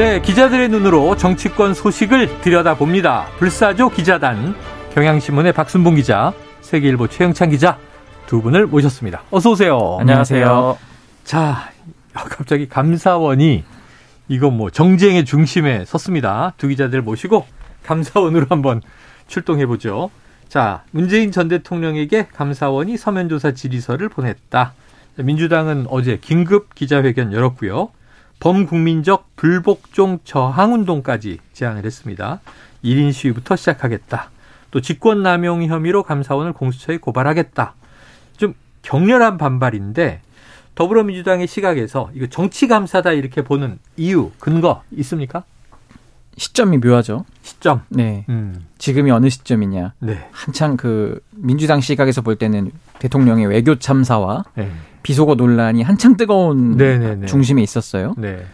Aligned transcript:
네, 0.00 0.22
기자들의 0.22 0.70
눈으로 0.70 1.14
정치권 1.14 1.74
소식을 1.74 2.40
들여다봅니다. 2.40 3.26
불사조 3.36 3.90
기자단, 3.90 4.54
경향신문의 4.94 5.52
박순봉 5.52 5.96
기자, 5.96 6.32
세계일보 6.62 7.08
최영찬 7.08 7.50
기자 7.50 7.76
두 8.24 8.40
분을 8.40 8.66
모셨습니다. 8.66 9.24
어서 9.30 9.50
오세요. 9.50 9.98
안녕하세요. 10.00 10.78
자, 11.24 11.70
갑자기 12.14 12.66
감사원이 12.66 13.62
이거 14.28 14.48
뭐 14.48 14.70
정쟁의 14.70 15.26
중심에 15.26 15.84
섰습니다. 15.84 16.54
두 16.56 16.68
기자들 16.68 17.02
모시고 17.02 17.44
감사원으로 17.84 18.46
한번 18.48 18.80
출동해 19.26 19.66
보죠. 19.66 20.10
자, 20.48 20.82
문재인 20.92 21.30
전 21.30 21.48
대통령에게 21.48 22.28
감사원이 22.32 22.96
서면조사 22.96 23.52
질의서를 23.52 24.08
보냈다. 24.08 24.72
민주당은 25.16 25.88
어제 25.90 26.16
긴급 26.16 26.74
기자회견 26.74 27.34
열었고요. 27.34 27.90
범국민적 28.40 29.36
불복종 29.36 30.20
저항운동까지 30.24 31.38
제안을 31.52 31.84
했습니다. 31.84 32.40
1인 32.82 33.12
시위부터 33.12 33.54
시작하겠다. 33.56 34.30
또 34.70 34.80
직권남용 34.80 35.64
혐의로 35.64 36.02
감사원을 36.02 36.54
공수처에 36.54 36.96
고발하겠다. 36.96 37.74
좀 38.38 38.54
격렬한 38.82 39.36
반발인데 39.36 40.22
더불어민주당의 40.74 41.46
시각에서 41.46 42.10
이거 42.14 42.26
정치 42.26 42.66
감사다 42.66 43.12
이렇게 43.12 43.42
보는 43.42 43.78
이유, 43.96 44.30
근거 44.38 44.82
있습니까? 44.92 45.44
시점이 46.36 46.78
묘하죠. 46.78 47.26
시점. 47.42 47.82
네. 47.90 48.24
음. 48.30 48.66
지금이 48.78 49.10
어느 49.10 49.28
시점이냐. 49.28 49.92
네. 49.98 50.28
한창 50.32 50.78
그 50.78 51.20
민주당 51.32 51.82
시각에서 51.82 52.22
볼 52.22 52.36
때는 52.36 52.70
대통령의 52.98 53.46
외교 53.46 53.74
참사와 53.78 54.44
네. 54.54 54.70
비속어 55.02 55.34
논란이 55.34 55.82
한창 55.82 56.16
뜨거운 56.16 56.76
네네네. 56.76 57.26
중심에 57.26 57.62
있었어요. 57.62 58.14
네. 58.18 58.44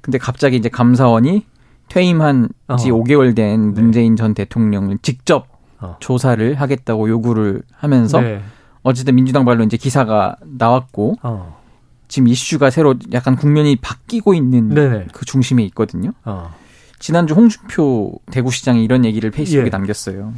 근데 0.00 0.18
갑자기 0.18 0.56
이제 0.56 0.68
감사원이 0.68 1.44
퇴임한 1.88 2.48
지 2.78 2.90
어. 2.90 2.94
5개월 2.94 3.34
된 3.34 3.74
네. 3.74 3.80
문재인 3.80 4.16
전 4.16 4.34
대통령을 4.34 4.98
직접 5.02 5.48
어. 5.80 5.96
조사를 6.00 6.54
하겠다고 6.54 7.08
요구를 7.08 7.62
하면서 7.72 8.20
네. 8.20 8.40
어쨌든 8.82 9.16
민주당 9.16 9.44
발로 9.44 9.64
이제 9.64 9.76
기사가 9.76 10.36
나왔고 10.44 11.16
어. 11.22 11.60
지금 12.08 12.28
이슈가 12.28 12.70
새로 12.70 12.94
약간 13.12 13.36
국면이 13.36 13.76
바뀌고 13.76 14.34
있는 14.34 14.68
네네. 14.68 15.06
그 15.12 15.24
중심에 15.24 15.64
있거든요. 15.64 16.12
어. 16.24 16.54
지난주 16.98 17.34
홍준표 17.34 18.20
대구시장이 18.30 18.82
이런 18.82 19.04
얘기를 19.04 19.30
페이스북에 19.30 19.66
예. 19.66 19.70
남겼어요. 19.70 20.32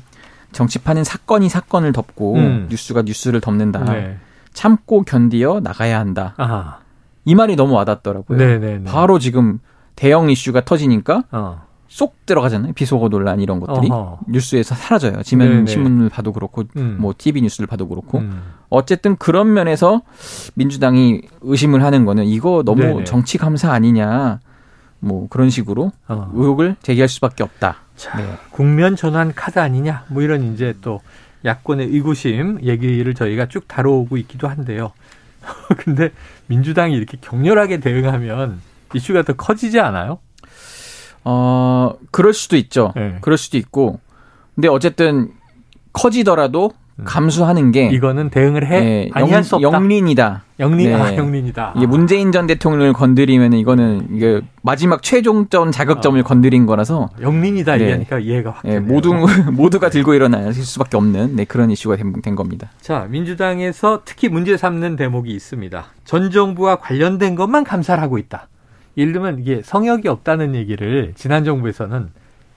정치판은 0.53 1.05
사건이 1.05 1.49
사건을 1.49 1.93
덮고 1.93 2.37
음. 2.37 2.67
뉴스가 2.71 3.03
뉴스를 3.03 3.41
덮는다. 3.41 3.85
네. 3.85 4.17
참고 4.59 5.05
견디어 5.05 5.61
나가야 5.61 6.01
한다. 6.01 6.35
아하. 6.37 6.79
이 7.25 7.37
말이 7.37 7.55
너무 7.55 7.75
와닿더라고요. 7.75 8.37
네네네. 8.37 8.91
바로 8.91 9.21
지금 9.21 9.61
대형 9.95 10.31
이슈가 10.31 10.65
터지니까 10.65 11.23
어. 11.31 11.63
쏙 11.87 12.27
들어가잖아요. 12.27 12.73
비속어 12.73 13.09
논란 13.09 13.39
이런 13.39 13.61
것들이 13.61 13.89
어허. 13.89 14.19
뉴스에서 14.27 14.75
사라져요. 14.75 15.23
지면 15.23 15.49
네네. 15.49 15.67
신문을 15.67 16.09
봐도 16.09 16.33
그렇고 16.33 16.65
음. 16.77 16.97
뭐 16.99 17.15
TV 17.17 17.41
뉴스를 17.43 17.69
봐도 17.69 17.87
그렇고 17.87 18.19
음. 18.19 18.43
어쨌든 18.69 19.15
그런 19.15 19.53
면에서 19.53 20.03
민주당이 20.55 21.23
의심을 21.43 21.85
하는 21.85 22.05
거는 22.05 22.25
이거 22.25 22.65
너무 22.67 22.83
네네. 22.83 23.05
정치 23.05 23.39
감사 23.39 23.71
아니냐. 23.71 24.41
뭐 24.99 25.29
그런 25.29 25.51
식으로 25.51 25.93
어. 26.09 26.33
의혹을 26.35 26.75
제기할 26.83 27.09
수밖에 27.09 27.45
없다. 27.45 27.77
자, 27.95 28.19
네. 28.19 28.25
국면 28.51 28.97
전환 28.97 29.33
카드 29.33 29.61
아니냐. 29.61 30.07
뭐 30.09 30.21
이런 30.21 30.53
이제 30.53 30.75
또 30.81 31.01
야권의 31.45 31.89
의구심 31.89 32.61
얘기를 32.65 33.15
저희가 33.15 33.47
쭉 33.47 33.67
다뤄오고 33.69 34.17
있기도 34.19 34.49
한데요. 34.49 34.93
근데 35.79 36.11
민주당이 36.47 36.95
이렇게 36.95 37.17
격렬하게 37.21 37.79
대응하면 37.79 38.61
이슈가 38.95 39.23
더 39.23 39.35
커지지 39.35 39.81
않아요? 39.81 40.19
어, 41.25 41.95
그럴 42.11 42.33
수도 42.33 42.57
있죠. 42.57 42.93
네. 42.97 43.19
그럴 43.21 43.37
수도 43.37 43.57
있고. 43.59 44.01
근데 44.55 44.69
어쨌든 44.69 45.33
커지더라도 45.93 46.73
음. 46.75 46.88
감수하는 47.05 47.71
게 47.71 47.89
이거는 47.91 48.29
대응을 48.31 48.67
해 48.67 48.81
네, 48.81 49.11
아니 49.13 49.31
할 49.31 49.45
수 49.45 49.57
없다. 49.57 49.69
영린이다. 49.69 50.43
영린 50.59 50.89
네. 50.91 50.95
아 50.95 51.15
영린이다. 51.17 51.75
이게 51.77 51.87
문재인 51.87 52.33
전 52.33 52.47
대통령을 52.49 52.93
건드리면 52.93 53.53
이거는 53.53 54.09
이게 54.17 54.41
마지막 54.63 55.03
최종점 55.03 55.71
자극점을 55.71 56.19
어. 56.19 56.25
건드린 56.25 56.67
거라서 56.67 57.09
영린이다 57.21 57.77
네. 57.77 57.83
얘기하니까 57.83 58.19
이해가 58.19 58.51
확 58.51 58.63
네, 58.67 58.81
모두 58.81 59.15
모두가 59.53 59.91
들고 59.91 60.15
일어나야 60.15 60.51
수밖에 60.53 60.97
없는 60.97 61.37
네, 61.37 61.45
그런 61.45 61.71
이슈가 61.71 61.95
된, 61.97 62.13
된 62.21 62.35
겁니다. 62.35 62.69
자 62.81 63.07
민주당에서 63.09 64.03
특히 64.05 64.29
문제 64.29 64.57
삼는 64.57 64.97
대목이 64.97 65.31
있습니다. 65.31 65.85
전 66.05 66.31
정부와 66.33 66.77
관련된 66.77 67.37
것만 67.37 67.63
감사를 67.65 68.03
하고 68.03 68.19
있다. 68.19 68.49
예를 68.97 69.13
들면 69.13 69.39
이게 69.39 69.63
성역이 69.65 70.09
없다는 70.09 70.57
얘기를 70.57 71.13
지난 71.15 71.45
정부에서는 71.45 72.09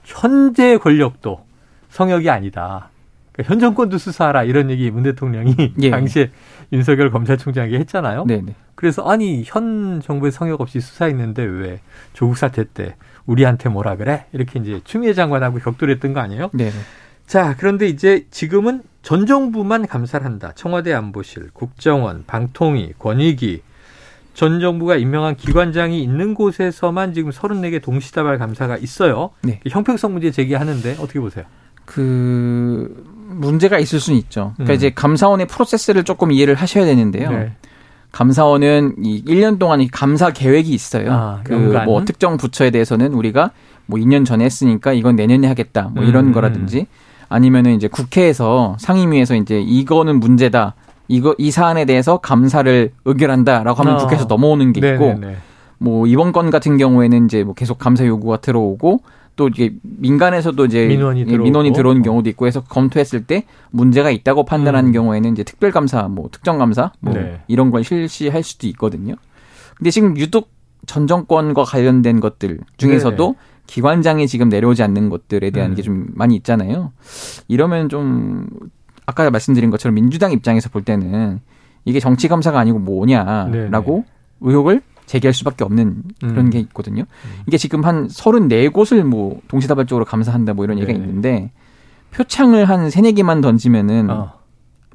현재 0.04 0.76
권력도 0.78 1.44
성역이 1.90 2.28
아니다. 2.28 2.88
그러니까 3.32 3.52
현 3.52 3.60
정권도 3.60 3.98
수사하라 3.98 4.44
이런 4.44 4.70
얘기 4.70 4.90
문 4.90 5.02
대통령이 5.02 5.74
예. 5.80 5.90
당시에 5.90 6.30
윤석열 6.72 7.10
검찰총장에게 7.10 7.78
했잖아요. 7.80 8.24
네네. 8.26 8.54
그래서 8.74 9.02
아니 9.08 9.42
현 9.44 10.00
정부의 10.00 10.32
성역 10.32 10.60
없이 10.60 10.80
수사했는데 10.80 11.42
왜 11.42 11.80
조국 12.12 12.36
사태 12.36 12.64
때 12.64 12.96
우리한테 13.26 13.68
뭐라 13.68 13.96
그래? 13.96 14.26
이렇게 14.32 14.58
이제 14.58 14.80
추미애 14.84 15.14
장관하고 15.14 15.58
격돌했던 15.58 16.12
거 16.12 16.20
아니에요? 16.20 16.50
네. 16.52 16.70
자, 17.26 17.54
그런데 17.56 17.86
이제 17.86 18.26
지금은 18.30 18.82
전 19.00 19.26
정부만 19.26 19.86
감사를 19.86 20.24
한다. 20.24 20.52
청와대 20.54 20.92
안보실, 20.92 21.50
국정원, 21.52 22.24
방통위, 22.26 22.94
권익위, 22.98 23.62
전 24.34 24.60
정부가 24.60 24.96
임명한 24.96 25.36
기관장이 25.36 26.02
있는 26.02 26.34
곳에서만 26.34 27.12
지금 27.14 27.30
34개 27.30 27.82
동시다발 27.82 28.38
감사가 28.38 28.76
있어요. 28.76 29.30
네. 29.42 29.60
형평성 29.68 30.12
문제 30.12 30.30
제기하는데 30.30 30.96
어떻게 31.00 31.20
보세요? 31.20 31.44
그 31.84 33.11
문제가 33.34 33.78
있을 33.78 34.00
수는 34.00 34.18
있죠. 34.20 34.52
그러니까 34.54 34.74
음. 34.74 34.76
이제 34.76 34.90
감사원의 34.90 35.46
프로세스를 35.46 36.04
조금 36.04 36.32
이해를 36.32 36.54
하셔야 36.54 36.84
되는데요. 36.84 37.30
네. 37.30 37.52
감사원은 38.12 38.96
이 39.02 39.24
1년 39.24 39.58
동안 39.58 39.80
이 39.80 39.88
감사 39.88 40.30
계획이 40.30 40.70
있어요. 40.70 41.12
아, 41.12 41.40
그뭐 41.44 42.04
특정 42.04 42.36
부처에 42.36 42.70
대해서는 42.70 43.14
우리가 43.14 43.50
뭐 43.86 43.98
2년 43.98 44.26
전에 44.26 44.44
했으니까 44.44 44.92
이건 44.92 45.16
내년에 45.16 45.48
하겠다. 45.48 45.90
뭐 45.94 46.04
이런 46.04 46.26
음. 46.26 46.32
거라든지 46.32 46.86
아니면은 47.28 47.74
이제 47.74 47.88
국회에서 47.88 48.76
상임위에서 48.78 49.34
이제 49.36 49.60
이거는 49.60 50.20
문제다. 50.20 50.74
이거 51.08 51.34
이 51.38 51.50
사안에 51.50 51.86
대해서 51.86 52.18
감사를 52.18 52.92
의결한다라고 53.04 53.80
하면 53.80 53.94
어. 53.94 53.96
국회에서 53.98 54.26
넘어오는 54.26 54.72
게 54.72 54.80
있고 54.92 55.06
네네네. 55.06 55.36
뭐 55.78 56.06
이번 56.06 56.32
건 56.32 56.50
같은 56.50 56.76
경우에는 56.76 57.24
이제 57.24 57.42
뭐 57.42 57.54
계속 57.54 57.78
감사 57.78 58.06
요구가 58.06 58.36
들어오고 58.36 59.00
또 59.36 59.48
이게 59.48 59.74
민간에서도 59.82 60.64
이제 60.66 60.86
민원이, 60.86 61.24
예, 61.26 61.38
민원이 61.38 61.72
들어온 61.72 62.00
어. 62.00 62.02
경우도 62.02 62.28
있고 62.30 62.46
해서 62.46 62.62
검토했을 62.62 63.24
때 63.24 63.44
문제가 63.70 64.10
있다고 64.10 64.44
판단하는 64.44 64.90
음. 64.90 64.92
경우에는 64.92 65.32
이제 65.32 65.42
특별 65.42 65.70
감사, 65.70 66.02
뭐 66.02 66.28
특정 66.30 66.58
감사 66.58 66.92
뭐 67.00 67.14
네. 67.14 67.40
이런 67.48 67.70
걸 67.70 67.84
실시할 67.84 68.42
수도 68.42 68.66
있거든요. 68.68 69.14
근데 69.76 69.90
지금 69.90 70.16
유독 70.18 70.50
전 70.86 71.06
정권과 71.06 71.64
관련된 71.64 72.20
것들 72.20 72.58
중에서도 72.76 73.36
네. 73.38 73.52
기관장이 73.66 74.26
지금 74.26 74.48
내려오지 74.48 74.82
않는 74.82 75.08
것들에 75.08 75.50
대한 75.50 75.70
음. 75.70 75.76
게좀 75.76 76.08
많이 76.14 76.34
있잖아요. 76.36 76.92
이러면 77.48 77.88
좀 77.88 78.48
아까 79.06 79.30
말씀드린 79.30 79.70
것처럼 79.70 79.94
민주당 79.94 80.32
입장에서 80.32 80.68
볼 80.68 80.82
때는 80.82 81.40
이게 81.84 82.00
정치 82.00 82.28
감사가 82.28 82.58
아니고 82.58 82.78
뭐냐라고 82.80 83.50
네네. 83.50 84.04
의혹을 84.40 84.82
제기할 85.06 85.32
수밖에 85.34 85.64
없는 85.64 86.02
그런 86.20 86.46
음. 86.46 86.50
게 86.50 86.58
있거든요. 86.60 87.02
음. 87.02 87.42
이게 87.46 87.58
지금 87.58 87.84
한 87.84 88.08
34곳을 88.08 89.02
뭐 89.02 89.40
동시다발적으로 89.48 90.04
감사한다 90.04 90.54
뭐 90.54 90.64
이런 90.64 90.76
네. 90.76 90.82
얘기가 90.82 90.98
있는데 90.98 91.50
표창을 92.12 92.66
한 92.66 92.90
세네 92.90 93.12
개만 93.12 93.40
던지면은 93.40 94.10
어. 94.10 94.34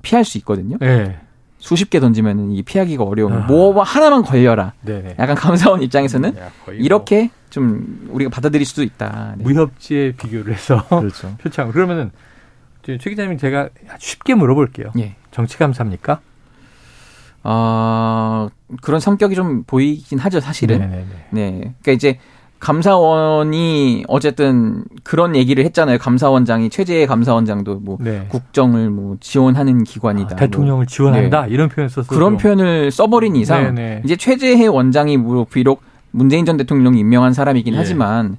피할 0.02 0.24
수 0.24 0.38
있거든요. 0.40 0.78
네. 0.80 1.20
수십 1.60 1.90
개 1.90 2.00
던지면은 2.00 2.52
이게 2.52 2.62
피하기가 2.62 3.04
어려운 3.04 3.34
아. 3.34 3.40
뭐 3.48 3.82
하나만 3.82 4.22
걸려라. 4.24 4.74
네네. 4.82 5.16
약간 5.18 5.36
감사원 5.36 5.82
입장에서는 5.82 6.38
야, 6.38 6.50
뭐 6.66 6.74
이렇게 6.74 7.24
뭐. 7.24 7.30
좀 7.50 8.08
우리가 8.12 8.30
받아들일 8.30 8.66
수도 8.66 8.84
있다. 8.84 9.36
네. 9.38 9.44
무협지에 9.44 10.12
비교를 10.14 10.54
해서 10.54 10.86
그렇죠. 10.90 11.36
표창. 11.40 11.72
그러면은 11.72 12.12
최 12.84 12.98
기자님 12.98 13.38
제가 13.38 13.70
쉽게 13.98 14.36
물어볼게요. 14.36 14.92
예. 15.00 15.16
정치 15.32 15.58
감사입니까? 15.58 16.22
어, 17.44 18.48
그런 18.82 19.00
성격이 19.00 19.36
좀 19.36 19.64
보이긴 19.64 20.20
하죠, 20.20 20.40
사실은. 20.40 20.80
네네네. 20.80 21.06
네. 21.32 21.52
그러니까 21.82 21.92
이제 21.92 22.20
감사원이 22.60 24.06
어쨌든 24.08 24.84
그런 25.04 25.36
얘기를 25.36 25.64
했잖아요. 25.66 26.00
감사원장이 26.00 26.70
최재 26.70 27.06
감사원장도 27.06 27.80
뭐 27.82 27.98
네. 28.00 28.26
국정을 28.30 28.90
뭐 28.90 29.18
지원하는 29.20 29.84
기관이다. 29.84 30.30
아, 30.34 30.36
대통령을 30.36 30.78
뭐. 30.78 30.86
지원한다 30.86 31.46
네. 31.46 31.54
이런 31.54 31.70
표현 31.70 31.88
썼어요. 31.88 32.08
그런 32.08 32.38
표현을 32.38 32.92
써버린 32.92 33.36
이상 33.36 33.76
네네. 33.76 34.02
이제 34.06 34.16
최재해 34.16 34.66
원장이 34.68 35.18
뭐 35.18 35.46
비록 35.46 35.82
문재인 36.12 36.46
전 36.46 36.58
대통령이 36.58 37.00
임명한 37.00 37.34
사람이긴 37.34 37.76
예. 37.76 37.78
하지만 37.78 38.38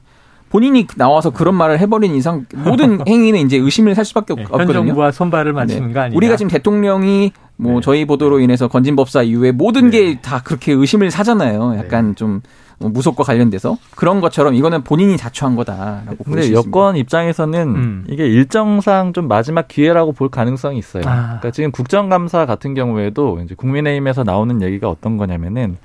본인이 0.51 0.87
나와서 0.97 1.31
그런 1.31 1.55
말을 1.55 1.79
해버린 1.79 2.15
이상 2.15 2.47
모든 2.55 2.99
행위는 3.07 3.41
이제 3.41 3.57
의심을 3.57 3.95
살 3.95 4.05
수밖에 4.05 4.35
네, 4.35 4.43
없거든요. 4.43 4.67
현 4.67 4.87
정부와 4.87 5.13
손발을 5.13 5.53
맞추는 5.53 5.89
네. 5.89 5.95
거 5.95 6.01
아니냐. 6.01 6.17
우리가 6.17 6.37
지금 6.37 6.51
대통령이 6.51 7.33
뭐 7.59 7.75
네. 7.75 7.81
저희 7.83 8.05
보도로 8.05 8.39
인해서 8.41 8.69
건진법사 8.69 9.23
이후에 9.25 9.53
모든 9.53 9.91
네. 9.91 10.15
게다 10.15 10.43
그렇게 10.43 10.73
의심을 10.73 11.11
사잖아요. 11.11 11.77
약간 11.77 12.15
좀뭐 12.15 12.41
무속과 12.79 13.25
관련돼서 13.25 13.77
그런 13.97 14.21
것처럼 14.21 14.55
이거는 14.55 14.85
본인이 14.85 15.17
자초한 15.17 15.57
거다라고 15.57 16.25
근데 16.25 16.53
여권 16.53 16.97
입장에서는 16.97 17.61
음. 17.61 18.05
이게 18.09 18.27
일정상 18.27 19.13
좀 19.13 19.27
마지막 19.27 19.67
기회라고 19.67 20.13
볼 20.13 20.29
가능성이 20.29 20.79
있어요. 20.79 21.03
아. 21.07 21.25
그러니까 21.25 21.51
지금 21.51 21.73
국정감사 21.73 22.47
같은 22.47 22.75
경우에도 22.75 23.41
이제 23.45 23.57
국민의힘에서 23.57 24.23
나오는 24.23 24.63
얘기가 24.63 24.89
어떤 24.89 25.17
거냐면은 25.17 25.77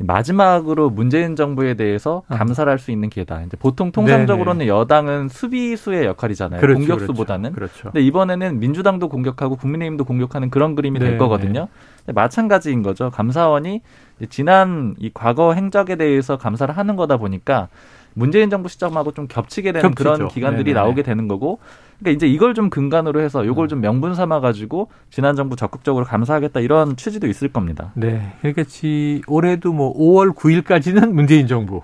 마지막으로 0.00 0.90
문재인 0.90 1.36
정부에 1.36 1.74
대해서 1.74 2.22
아. 2.28 2.36
감사를 2.36 2.70
할수 2.70 2.90
있는 2.90 3.10
기회다. 3.10 3.42
이제 3.42 3.56
보통 3.56 3.92
통상적으로는 3.92 4.60
네네. 4.60 4.68
여당은 4.68 5.28
수비수의 5.28 6.06
역할이잖아요. 6.06 6.60
그렇죠, 6.60 6.78
공격수보다는. 6.78 7.52
그렇죠, 7.52 7.72
그렇죠. 7.72 7.92
근데 7.92 8.06
이번에는 8.06 8.58
민주당도 8.58 9.08
공격하고 9.08 9.56
국민의힘도 9.56 10.04
공격하는 10.04 10.50
그런 10.50 10.74
그림이 10.74 10.98
네네. 10.98 11.10
될 11.10 11.18
거거든요. 11.18 11.68
마찬가지인 12.06 12.82
거죠. 12.82 13.10
감사원이 13.10 13.82
지난 14.28 14.94
이 14.98 15.10
과거 15.12 15.52
행적에 15.54 15.96
대해서 15.96 16.36
감사를 16.36 16.76
하는 16.76 16.96
거다 16.96 17.16
보니까 17.16 17.68
문재인 18.14 18.50
정부 18.50 18.68
시점하고 18.68 19.12
좀 19.12 19.26
겹치게 19.28 19.72
되는 19.72 19.90
겹치죠. 19.90 20.12
그런 20.14 20.28
기관들이 20.28 20.64
네네. 20.72 20.74
나오게 20.74 21.02
되는 21.02 21.28
거고 21.28 21.58
그러니까 21.98 22.16
이제 22.16 22.26
이걸 22.26 22.54
좀 22.54 22.70
근간으로 22.70 23.20
해서 23.20 23.44
이걸 23.44 23.68
좀 23.68 23.80
명분 23.80 24.14
삼아 24.14 24.40
가지고 24.40 24.88
지난 25.10 25.36
정부 25.36 25.54
적극적으로 25.56 26.04
감사하겠다 26.04 26.60
이런 26.60 26.96
취지도 26.96 27.26
있을 27.26 27.48
겁니다. 27.48 27.92
네. 27.94 28.32
그러니까 28.40 28.64
지 28.64 29.22
올해도 29.26 29.72
뭐 29.72 29.94
5월 29.96 30.34
9일까지는 30.34 31.12
문재인 31.12 31.46
정부, 31.46 31.82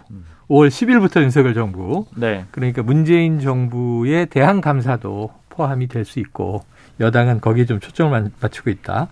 5월 0.49 0.69
10일부터 0.69 1.21
윤석열 1.23 1.55
정부. 1.55 2.07
네. 2.17 2.45
그러니까 2.51 2.83
문재인 2.83 3.39
정부에 3.41 4.25
대한 4.27 4.61
감사도 4.61 5.31
포함이 5.51 5.87
될 5.89 6.05
수 6.05 6.19
있고 6.21 6.63
여당은 7.01 7.41
거기에 7.41 7.67
좀 7.67 7.79
초점을 7.81 8.31
맞추고 8.41 8.71
있다. 8.71 9.09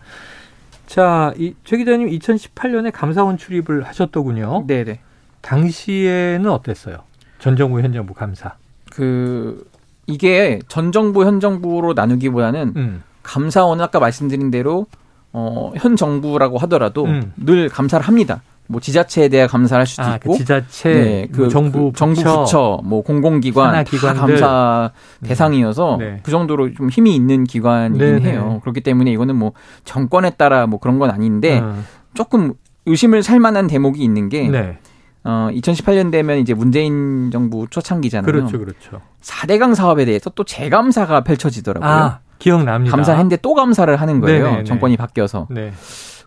자, 0.86 1.32
이 1.38 1.54
최 1.64 1.76
기자님 1.78 2.08
2018년에 2.08 2.90
감사원 2.92 3.36
출입을 3.38 3.84
하셨더군요. 3.84 4.64
네네. 4.66 5.00
당시에는 5.44 6.50
어땠어요? 6.50 6.98
전 7.38 7.56
정부 7.56 7.80
현 7.80 7.92
정부 7.92 8.14
감사. 8.14 8.54
그 8.90 9.68
이게 10.06 10.58
전 10.68 10.90
정부 10.90 11.24
현 11.24 11.40
정부로 11.40 11.92
나누기보다는 11.92 12.72
음. 12.76 13.02
감사원은 13.22 13.84
아까 13.84 14.00
말씀드린 14.00 14.50
대로 14.50 14.86
어, 15.32 15.72
현 15.76 15.96
정부라고 15.96 16.58
하더라도 16.58 17.04
음. 17.04 17.32
늘 17.36 17.68
감사를 17.68 18.06
합니다. 18.06 18.42
뭐 18.66 18.80
지자체에 18.80 19.28
대해 19.28 19.46
감사를 19.46 19.78
할 19.78 19.86
수도 19.86 20.02
아, 20.02 20.12
그 20.12 20.14
있고 20.16 20.32
그 20.32 20.38
지자체, 20.38 20.88
네, 20.88 21.28
그, 21.30 21.42
뭐 21.42 21.48
정부, 21.48 21.92
그 21.92 21.98
정부 21.98 22.14
부처, 22.14 22.40
부처, 22.40 22.80
뭐 22.82 23.02
공공기관 23.02 23.84
다 23.84 24.14
감사 24.14 24.90
음. 25.22 25.26
대상이어서 25.26 25.96
네. 25.98 26.20
그 26.22 26.30
정도로 26.30 26.72
좀 26.72 26.88
힘이 26.88 27.14
있는 27.14 27.44
기관이긴 27.44 27.98
네네. 27.98 28.30
해요. 28.30 28.60
그렇기 28.62 28.80
때문에 28.80 29.12
이거는 29.12 29.36
뭐 29.36 29.52
정권에 29.84 30.30
따라 30.30 30.66
뭐 30.66 30.80
그런 30.80 30.98
건 30.98 31.10
아닌데 31.10 31.60
음. 31.60 31.84
조금 32.14 32.54
의심을 32.86 33.22
살 33.22 33.38
만한 33.38 33.66
대목이 33.66 34.02
있는 34.02 34.30
게 34.30 34.48
네. 34.48 34.78
어, 35.24 35.48
2018년 35.52 36.12
되면 36.12 36.38
이제 36.38 36.52
문재인 36.54 37.30
정부 37.30 37.66
초창기잖아요. 37.68 38.30
그렇죠, 38.30 38.58
그렇죠. 38.58 39.00
4대강 39.22 39.74
사업에 39.74 40.04
대해서 40.04 40.30
또 40.30 40.44
재감사가 40.44 41.24
펼쳐지더라고요. 41.24 41.90
아, 41.90 42.18
기억납니다. 42.38 42.94
감사했는데 42.94 43.38
또 43.38 43.54
감사를 43.54 43.94
하는 43.96 44.20
거예요. 44.20 44.44
네네네. 44.44 44.64
정권이 44.64 44.96
바뀌어서. 44.98 45.48
네. 45.50 45.72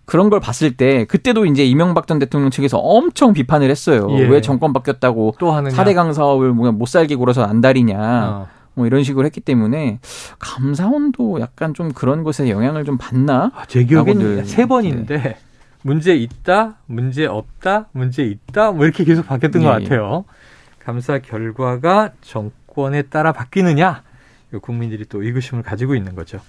그런 0.05 0.29
걸 0.29 0.39
봤을 0.39 0.75
때 0.75 1.05
그때도 1.05 1.45
이제 1.45 1.65
이명박 1.65 2.07
전 2.07 2.17
대통령 2.17 2.49
측에서 2.49 2.77
엄청 2.77 3.33
비판을 3.33 3.69
했어요. 3.69 4.07
예. 4.11 4.21
왜 4.27 4.41
정권 4.41 4.71
바뀌었다고 4.73 5.35
또 5.37 5.51
하느냐. 5.51 5.75
4대강 5.75 6.13
사업을 6.13 6.53
뭐못 6.53 6.87
살게 6.87 7.15
굴어서 7.15 7.43
안달이냐. 7.43 7.97
어. 7.99 8.47
뭐 8.73 8.85
이런 8.85 9.03
식으로 9.03 9.25
했기 9.25 9.41
때문에 9.41 9.99
감사원도 10.39 11.41
약간 11.41 11.73
좀 11.73 11.91
그런 11.91 12.23
것에 12.23 12.49
영향을 12.49 12.85
좀 12.85 12.97
받나? 12.97 13.51
아, 13.55 13.65
제 13.67 13.83
기억에는 13.83 14.45
세 14.45 14.65
번인데 14.65 15.21
네. 15.21 15.37
문제 15.81 16.15
있다, 16.15 16.77
문제 16.85 17.25
없다, 17.25 17.87
문제 17.91 18.23
있다, 18.23 18.71
뭐 18.71 18.85
이렇게 18.85 19.03
계속 19.03 19.27
바뀌었던 19.27 19.61
예, 19.61 19.65
것 19.65 19.71
같아요. 19.71 20.25
감사 20.79 21.19
결과가 21.19 22.11
정권에 22.21 23.03
따라 23.03 23.31
바뀌느냐? 23.31 24.03
국민들이 24.61 25.05
또 25.05 25.23
의구심을 25.23 25.63
가지고 25.63 25.95
있는 25.95 26.15
거죠. 26.15 26.39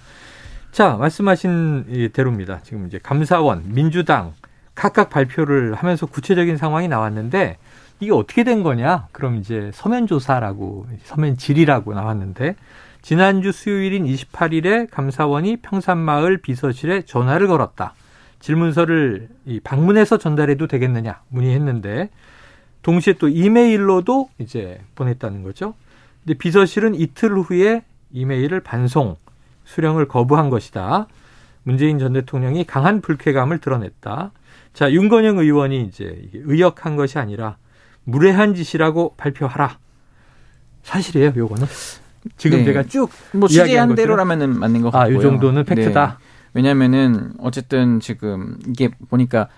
자, 0.70 0.96
말씀하신 0.96 2.10
대로입니다. 2.12 2.60
지금 2.62 2.86
이제 2.86 2.98
감사원, 3.02 3.64
민주당 3.66 4.34
각각 4.74 5.10
발표를 5.10 5.74
하면서 5.74 6.06
구체적인 6.06 6.56
상황이 6.56 6.86
나왔는데 6.86 7.56
이게 8.00 8.12
어떻게 8.12 8.44
된 8.44 8.62
거냐? 8.62 9.08
그럼 9.10 9.36
이제 9.36 9.72
서면 9.74 10.06
조사라고 10.06 10.86
서면 11.02 11.36
질의라고 11.36 11.94
나왔는데 11.94 12.54
지난주 13.02 13.50
수요일인 13.50 14.04
28일에 14.04 14.88
감사원이 14.90 15.56
평산마을 15.58 16.38
비서실에 16.38 17.02
전화를 17.02 17.48
걸었다. 17.48 17.94
질문서를 18.40 19.28
방문해서 19.64 20.18
전달해도 20.18 20.66
되겠느냐 20.66 21.20
문의했는데 21.28 22.10
동시에 22.82 23.14
또 23.14 23.28
이메일로도 23.28 24.30
이제 24.38 24.80
보냈다는 24.94 25.42
거죠. 25.42 25.74
근데 26.24 26.38
비서실은 26.38 26.94
이틀 26.94 27.38
후에 27.38 27.82
이메일을 28.12 28.60
반송 28.60 29.16
수령을 29.64 30.08
거부한 30.08 30.50
것이다. 30.50 31.06
문재인 31.62 31.98
전 31.98 32.14
대통령이 32.14 32.64
강한 32.64 33.00
불쾌감을 33.00 33.58
드러냈다. 33.58 34.30
자, 34.72 34.92
윤건영 34.92 35.38
의원이 35.38 35.82
이제 35.82 36.28
의역한 36.32 36.96
것이 36.96 37.18
아니라 37.18 37.56
무례한 38.04 38.54
짓이라고 38.54 39.14
발표하라. 39.16 39.78
사실이에요, 40.82 41.32
요거는. 41.36 41.66
지금 42.36 42.58
네. 42.58 42.64
제가 42.64 42.84
쭉뭐 42.84 43.48
취재한 43.48 43.94
대로라면은 43.94 44.58
맞는 44.58 44.82
것 44.82 44.90
같고요. 44.90 45.16
아, 45.16 45.18
이 45.18 45.22
정도는 45.22 45.64
팩트다. 45.64 46.18
네. 46.62 46.62
왜냐면은 46.62 47.32
어쨌든 47.38 48.00
지금 48.00 48.58
이게 48.68 48.88
보니까 49.08 49.48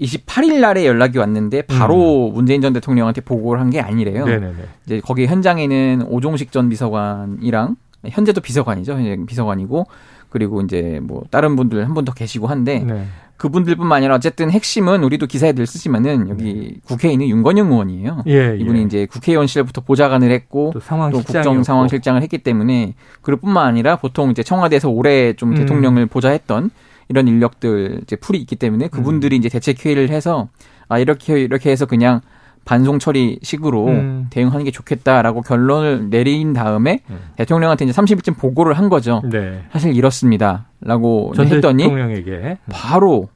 28일 0.00 0.60
날에 0.60 0.86
연락이 0.86 1.18
왔는데 1.18 1.62
바로 1.62 2.28
음. 2.28 2.34
문재인 2.34 2.60
전 2.62 2.72
대통령한테 2.72 3.20
보고를 3.20 3.60
한 3.60 3.70
게 3.70 3.80
아니래요. 3.80 4.24
네네네. 4.26 4.54
이제 4.86 5.00
거기 5.04 5.26
현장에는 5.26 6.06
오종식 6.08 6.52
전 6.52 6.68
비서관이랑 6.68 7.76
현재도 8.06 8.40
비서관이죠. 8.40 8.92
현재 8.92 9.18
비서관이고 9.26 9.86
그리고 10.30 10.60
이제 10.62 11.00
뭐 11.02 11.22
다른 11.30 11.54
분들 11.56 11.84
한 11.84 11.94
분 11.94 12.04
더 12.04 12.12
계시고 12.14 12.46
한데 12.46 12.78
네. 12.80 13.04
그분들뿐만 13.40 13.96
아니라 13.96 14.16
어쨌든 14.16 14.50
핵심은 14.50 15.02
우리도 15.02 15.26
기사에 15.26 15.52
늘 15.52 15.66
쓰지만은 15.66 16.28
여기 16.28 16.52
네. 16.52 16.74
국회에 16.84 17.12
있는 17.12 17.26
윤건영 17.28 17.72
의원이에요. 17.72 18.24
예, 18.26 18.58
이분이 18.60 18.80
예. 18.80 18.82
이제 18.82 19.06
국회의원 19.06 19.46
시절부터 19.46 19.80
보좌관을 19.80 20.30
했고 20.30 20.72
또, 20.74 20.80
상황 20.80 21.10
또 21.10 21.22
국정 21.22 21.62
상황 21.62 21.88
실장을 21.88 22.20
했기 22.20 22.36
때문에 22.36 22.94
그뿐만 23.22 23.66
아니라 23.66 23.96
보통 23.96 24.30
이제 24.30 24.42
청와대에서 24.42 24.90
오래 24.90 25.32
좀 25.32 25.52
음. 25.52 25.54
대통령을 25.54 26.04
보좌했던 26.04 26.70
이런 27.08 27.28
인력들 27.28 28.00
이제 28.02 28.14
풀이 28.16 28.38
있기 28.40 28.56
때문에 28.56 28.88
그분들이 28.88 29.36
음. 29.36 29.38
이제 29.38 29.48
대책 29.48 29.86
회의를 29.86 30.10
해서 30.10 30.48
아 30.88 30.98
이렇게 30.98 31.40
이렇게 31.40 31.70
해서 31.70 31.86
그냥 31.86 32.20
반송 32.70 33.00
처리식으로 33.00 33.86
음. 33.88 34.26
대응하는 34.30 34.64
게 34.64 34.70
좋겠다라고 34.70 35.42
결론을 35.42 36.08
내린 36.08 36.52
다음에 36.52 37.00
음. 37.10 37.18
대통령한테 37.34 37.84
이제 37.84 37.92
30일쯤 37.92 38.38
보고를 38.38 38.78
한 38.78 38.88
거죠. 38.88 39.22
네. 39.28 39.64
사실 39.72 39.92
이렇습니다라고 39.96 41.32
했더니 41.36 41.50
대통령에게. 41.50 42.58
바로 42.70 43.28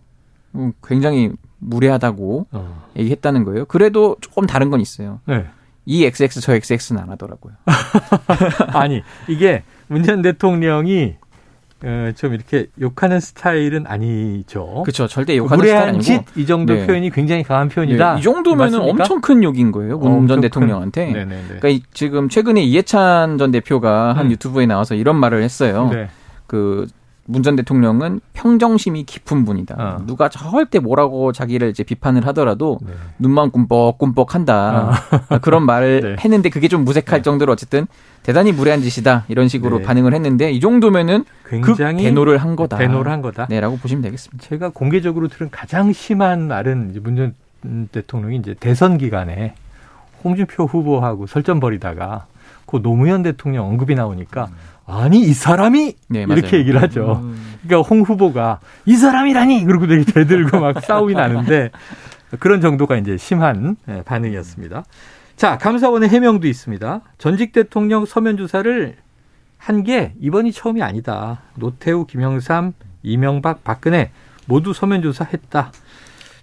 굉장히 0.86 1.32
무례하다고 1.58 2.46
어. 2.52 2.84
얘기했다는 2.96 3.42
거예요. 3.42 3.64
그래도 3.64 4.14
조금 4.20 4.46
다른 4.46 4.70
건 4.70 4.80
있어요. 4.80 5.18
네. 5.26 5.46
이 5.84 6.04
XX 6.04 6.40
저 6.40 6.54
XX는 6.54 7.02
안 7.02 7.10
하더라고요. 7.10 7.54
아니 8.72 9.02
이게 9.26 9.64
문재인 9.88 10.22
대통령이 10.22 11.16
어, 11.83 12.11
좀 12.16 12.33
이렇게 12.33 12.66
욕하는 12.81 13.21
스타일은 13.21 13.87
아니죠. 13.87 14.83
그렇죠. 14.85 15.07
절대 15.07 15.37
욕하는 15.37 15.64
스타일 15.64 15.88
아니고. 15.88 16.02
짓, 16.02 16.23
이 16.37 16.47
정도 16.47 16.75
네. 16.75 16.87
표현이 16.87 17.11
굉장히 17.11 17.43
강한 17.43 17.69
표현이다. 17.69 18.14
네. 18.14 18.21
이 18.21 18.23
정도면 18.23 18.75
은 18.75 18.81
엄청 18.81 19.21
큰 19.21 19.43
욕인 19.43 19.71
거예요. 19.73 19.99
문전 19.99 20.40
대통령한테. 20.40 21.07
네네네. 21.07 21.59
그러니까 21.61 21.87
지금 21.93 22.28
최근에 22.28 22.62
이해찬 22.62 23.38
전 23.38 23.50
대표가 23.50 24.14
한 24.14 24.26
음. 24.26 24.31
유튜브에 24.31 24.66
나와서 24.66 24.95
이런 24.95 25.16
말을 25.16 25.43
했어요. 25.43 25.90
네. 25.93 26.09
그 26.47 26.87
문전 27.26 27.57
대통령은 27.57 28.21
평정심이 28.35 29.04
깊은 29.04 29.45
분이다. 29.45 29.75
어. 29.78 30.02
누가 30.07 30.28
절대 30.28 30.78
뭐라고 30.78 31.33
자기를 31.33 31.71
이제 31.71 31.83
비판을 31.83 32.26
하더라도 32.28 32.78
네. 32.83 32.93
눈만 33.19 33.50
꿈뻑꿈뻑한다. 33.50 34.90
어. 35.31 35.38
그런 35.38 35.64
말을 35.64 36.00
네. 36.16 36.16
했는데 36.23 36.50
그게 36.50 36.69
좀 36.69 36.85
무색할 36.85 37.21
네. 37.21 37.23
정도로 37.23 37.52
어쨌든 37.52 37.87
대단히 38.23 38.52
무례한 38.52 38.83
짓이다 38.83 39.25
이런 39.28 39.49
식으로 39.49 39.78
네. 39.78 39.85
반응을 39.85 40.14
했는데 40.14 40.50
이 40.50 40.61
정도면은 40.61 41.25
굉장히 41.49 42.04
대노를 42.04 42.38
한 42.38 42.57
거다. 42.57 42.76
대노를 42.76 43.11
한 43.11 43.23
거다. 43.23 43.47
네라고 43.49 43.78
보시면 43.78 44.02
되겠습니다. 44.02 44.47
제가 44.47 44.69
공개적으로 44.71 45.28
들은 45.28 45.50
가장 45.50 45.93
심한 45.93 46.49
말은 46.49 46.99
문전 47.02 47.35
대통령이 47.93 48.37
이제 48.37 48.54
대선 48.61 48.99
기간에 48.99 49.54
홍준표 50.23 50.64
후보하고 50.64 51.26
설전 51.26 51.61
벌이다가 51.61 52.26
그 52.66 52.83
노무현 52.83 53.23
대통령 53.23 53.66
언급이 53.66 53.95
나오니까 53.95 54.47
음. 54.47 54.54
아니 54.86 55.20
이 55.20 55.32
사람이 55.32 55.94
네, 56.08 56.22
이렇게 56.28 56.58
얘기를 56.58 56.80
하죠. 56.82 57.20
음. 57.22 57.56
그러니까 57.66 57.88
홍 57.88 58.02
후보가 58.02 58.60
이 58.84 58.94
사람이라니 58.96 59.64
그러고 59.64 59.86
되게 59.86 60.04
대들고 60.04 60.60
막 60.60 60.80
싸움이 60.84 61.14
나는데 61.14 61.70
그런 62.38 62.60
정도가 62.60 62.96
이제 62.96 63.16
심한 63.16 63.76
예, 63.88 64.02
반응이었습니다. 64.02 64.84
자 65.36 65.58
감사원의 65.58 66.08
해명도 66.10 66.46
있습니다. 66.46 67.00
전직 67.18 67.52
대통령 67.52 68.04
서면 68.04 68.36
조사를 68.36 68.96
한 69.56 69.82
게 69.82 70.12
이번이 70.20 70.52
처음이 70.52 70.82
아니다. 70.82 71.40
노태우, 71.54 72.04
김영삼, 72.04 72.74
이명박, 73.02 73.64
박근혜 73.64 74.10
모두 74.46 74.74
서면 74.74 75.00
조사했다. 75.00 75.72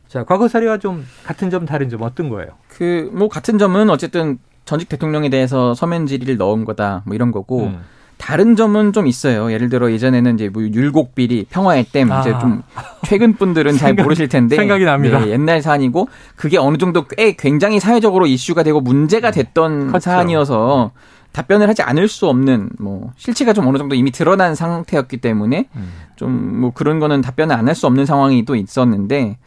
자 0.07 0.24
과거 0.24 0.48
사례와 0.48 0.79
좀 0.79 1.05
같은 1.24 1.50
점 1.51 1.65
다른 1.67 1.88
점 1.89 2.01
어떤 2.01 2.29
거예요? 2.29 2.50
그 2.67 3.12
뭐 3.13 3.29
같은 3.29 3.60
점은 3.60 3.91
어쨌든 3.91 4.39
전직 4.65 4.89
대통령에 4.89 5.29
대해서 5.29 5.75
서면 5.75 6.07
질의를 6.07 6.38
넣은 6.38 6.65
거다 6.65 7.03
뭐 7.05 7.13
이런 7.13 7.31
거고. 7.31 7.65
음. 7.65 7.81
다른 8.22 8.56
점은 8.56 8.94
좀 8.94 9.08
있어요. 9.08 9.51
예를 9.51 9.70
들어 9.70 9.92
예전에는 9.92 10.36
이제 10.36 10.48
뭐 10.50 10.62
율곡 10.62 11.16
비리, 11.16 11.46
평화의 11.50 11.86
댐 11.86 12.12
아. 12.12 12.22
이제 12.22 12.30
좀 12.40 12.62
최근 13.04 13.34
분들은 13.34 13.72
잘 13.78 13.90
생각, 13.90 14.04
모르실 14.04 14.28
텐데 14.30 14.56
생각이 14.56 14.86
납니다. 14.86 15.20
네, 15.20 15.32
옛날 15.32 15.63
사안이고 15.63 16.08
그게 16.36 16.58
어느 16.58 16.78
정도 16.78 17.06
꽤 17.08 17.32
굉장히 17.36 17.80
사회적으로 17.80 18.28
이슈가 18.28 18.62
되고 18.62 18.80
문제가 18.80 19.32
됐던 19.32 19.88
그렇죠. 19.88 20.00
사안이어서 20.12 20.92
답변을 21.32 21.68
하지 21.68 21.82
않을 21.82 22.08
수 22.08 22.28
없는 22.28 22.70
뭐 22.80 23.12
실체가 23.18 23.54
좀 23.54 23.66
어느 23.68 23.78
정도 23.80 23.96
이미 23.96 24.12
드러난 24.12 24.54
상태였기 24.54 25.18
때문에 25.18 25.70
음. 25.75 25.92
좀뭐 26.16 26.72
그런 26.74 27.00
거는 27.00 27.22
답변을 27.22 27.56
안 27.56 27.68
할 27.68 27.74
수 27.74 27.88
없는 27.88 28.06
상황이 28.06 28.46
또 28.46 28.56
있었는데 28.56 29.38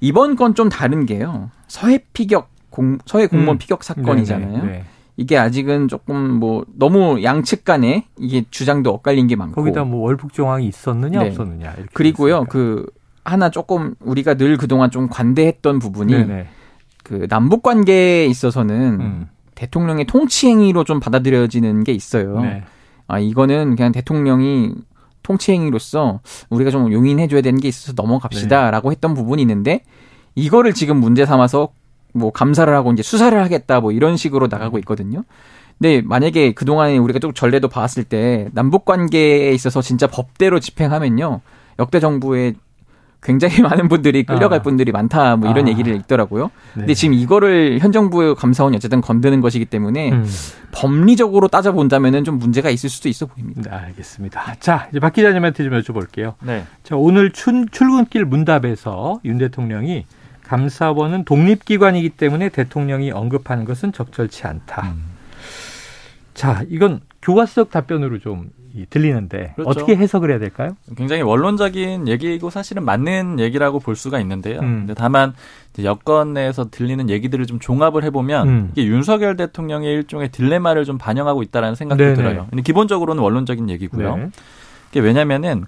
이번 0.00 0.36
건 0.36 0.54
좀 0.54 0.68
다른 0.70 1.04
게요. 1.04 1.50
서해 1.68 1.98
피격 2.14 2.48
공, 2.70 2.98
서해 3.06 3.26
공무원 3.26 3.56
음. 3.56 3.58
피격 3.58 3.84
사건이잖아요. 3.84 4.62
네네, 4.62 4.66
네. 4.72 4.84
이게 5.16 5.38
아직은 5.38 5.88
조금 5.88 6.16
뭐 6.16 6.64
너무 6.74 7.22
양측 7.22 7.64
간에 7.64 8.06
이게 8.18 8.44
주장도 8.50 8.90
엇갈린 8.90 9.26
게 9.28 9.36
많고 9.36 9.54
거기다 9.54 9.84
뭐 9.84 10.02
월북 10.02 10.34
정황이 10.34 10.66
있었느냐 10.66 11.22
네. 11.22 11.28
없었느냐 11.28 11.74
그리고요 11.94 12.44
그 12.44 12.86
하나 13.24 13.50
조금 13.50 13.94
우리가 14.00 14.34
늘 14.34 14.56
그동안 14.56 14.90
좀 14.90 15.08
관대했던 15.08 15.78
부분이 15.78 16.12
네네. 16.12 16.46
그 17.02 17.26
남북 17.28 17.62
관계에 17.62 18.26
있어서는 18.26 19.00
음. 19.00 19.28
대통령의 19.54 20.06
통치 20.06 20.48
행위로 20.48 20.84
좀 20.84 21.00
받아들여지는 21.00 21.82
게 21.82 21.92
있어요. 21.92 22.40
네. 22.40 22.62
아 23.08 23.18
이거는 23.18 23.74
그냥 23.76 23.92
대통령이 23.92 24.74
통치 25.22 25.52
행위로서 25.52 26.20
우리가 26.50 26.70
좀 26.70 26.92
용인해 26.92 27.26
줘야 27.26 27.40
되는 27.40 27.58
게 27.58 27.68
있어서 27.68 27.94
넘어갑시다라고 27.96 28.90
네. 28.90 28.92
했던 28.94 29.14
부분이 29.14 29.42
있는데 29.42 29.82
이거를 30.34 30.72
지금 30.72 30.98
문제 30.98 31.24
삼아서 31.24 31.70
뭐 32.16 32.30
감사를 32.32 32.72
하고 32.74 32.92
이제 32.92 33.02
수사를 33.02 33.38
하겠다 33.40 33.80
뭐 33.80 33.92
이런 33.92 34.16
식으로 34.16 34.48
나가고 34.48 34.78
있거든요. 34.78 35.22
근데 35.78 36.00
만약에 36.02 36.52
그동안에 36.52 36.96
우리가 36.96 37.18
좀 37.18 37.34
전례도 37.34 37.68
봤을 37.68 38.04
때 38.04 38.48
남북 38.52 38.84
관계에 38.84 39.50
있어서 39.52 39.82
진짜 39.82 40.06
법대로 40.06 40.58
집행하면요. 40.58 41.40
역대 41.78 42.00
정부의 42.00 42.54
굉장히 43.22 43.60
많은 43.62 43.88
분들이 43.88 44.22
끌려갈 44.24 44.60
아. 44.60 44.62
분들이 44.62 44.92
많다 44.92 45.36
뭐 45.36 45.50
이런 45.50 45.66
아. 45.66 45.70
얘기를 45.70 45.94
있더라고요. 45.96 46.44
네. 46.74 46.80
근데 46.80 46.94
지금 46.94 47.14
이거를 47.14 47.78
현 47.80 47.92
정부의 47.92 48.34
감사원이 48.36 48.76
어쨌든 48.76 49.00
건드는 49.00 49.40
것이기 49.40 49.66
때문에 49.66 50.12
음. 50.12 50.26
법리적으로 50.72 51.48
따져 51.48 51.72
본다면은 51.72 52.24
좀 52.24 52.38
문제가 52.38 52.70
있을 52.70 52.88
수도 52.88 53.08
있어 53.08 53.26
보입니다. 53.26 53.70
네, 53.70 53.76
알겠습니다. 53.86 54.54
자, 54.60 54.88
이제 54.90 55.00
박 55.00 55.12
기자님한테 55.12 55.64
좀 55.64 55.72
여쭤볼게요. 55.72 56.34
네. 56.42 56.64
자, 56.84 56.96
오늘 56.96 57.32
출, 57.32 57.66
출근길 57.70 58.24
문답에서 58.24 59.20
윤 59.24 59.38
대통령이 59.38 60.06
감사원은 60.46 61.24
독립기관이기 61.24 62.10
때문에 62.10 62.50
대통령이 62.50 63.10
언급하는 63.10 63.64
것은 63.64 63.92
적절치 63.92 64.46
않다. 64.46 64.82
음. 64.94 65.02
자, 66.34 66.62
이건 66.68 67.00
교과서적 67.22 67.70
답변으로 67.70 68.18
좀 68.18 68.50
들리는데 68.90 69.54
그렇죠. 69.56 69.70
어떻게 69.70 69.96
해석을 69.96 70.30
해야 70.30 70.38
될까요? 70.38 70.76
굉장히 70.96 71.22
원론적인 71.22 72.08
얘기이고 72.08 72.50
사실은 72.50 72.84
맞는 72.84 73.40
얘기라고 73.40 73.80
볼 73.80 73.96
수가 73.96 74.20
있는데요. 74.20 74.60
음. 74.60 74.80
근데 74.80 74.94
다만 74.94 75.32
여권 75.82 76.34
내에서 76.34 76.68
들리는 76.70 77.08
얘기들을 77.08 77.46
좀 77.46 77.58
종합을 77.58 78.04
해보면 78.04 78.48
음. 78.48 78.68
이게 78.72 78.86
윤석열 78.86 79.36
대통령의 79.36 79.94
일종의 79.94 80.30
딜레마를 80.30 80.84
좀 80.84 80.98
반영하고 80.98 81.42
있다라는 81.42 81.74
생각도 81.74 82.04
네네. 82.04 82.14
들어요. 82.16 82.46
근데 82.50 82.62
기본적으로는 82.62 83.22
원론적인 83.22 83.70
얘기고요. 83.70 84.16
네. 84.16 84.30
이게 84.90 85.00
왜냐면은 85.00 85.64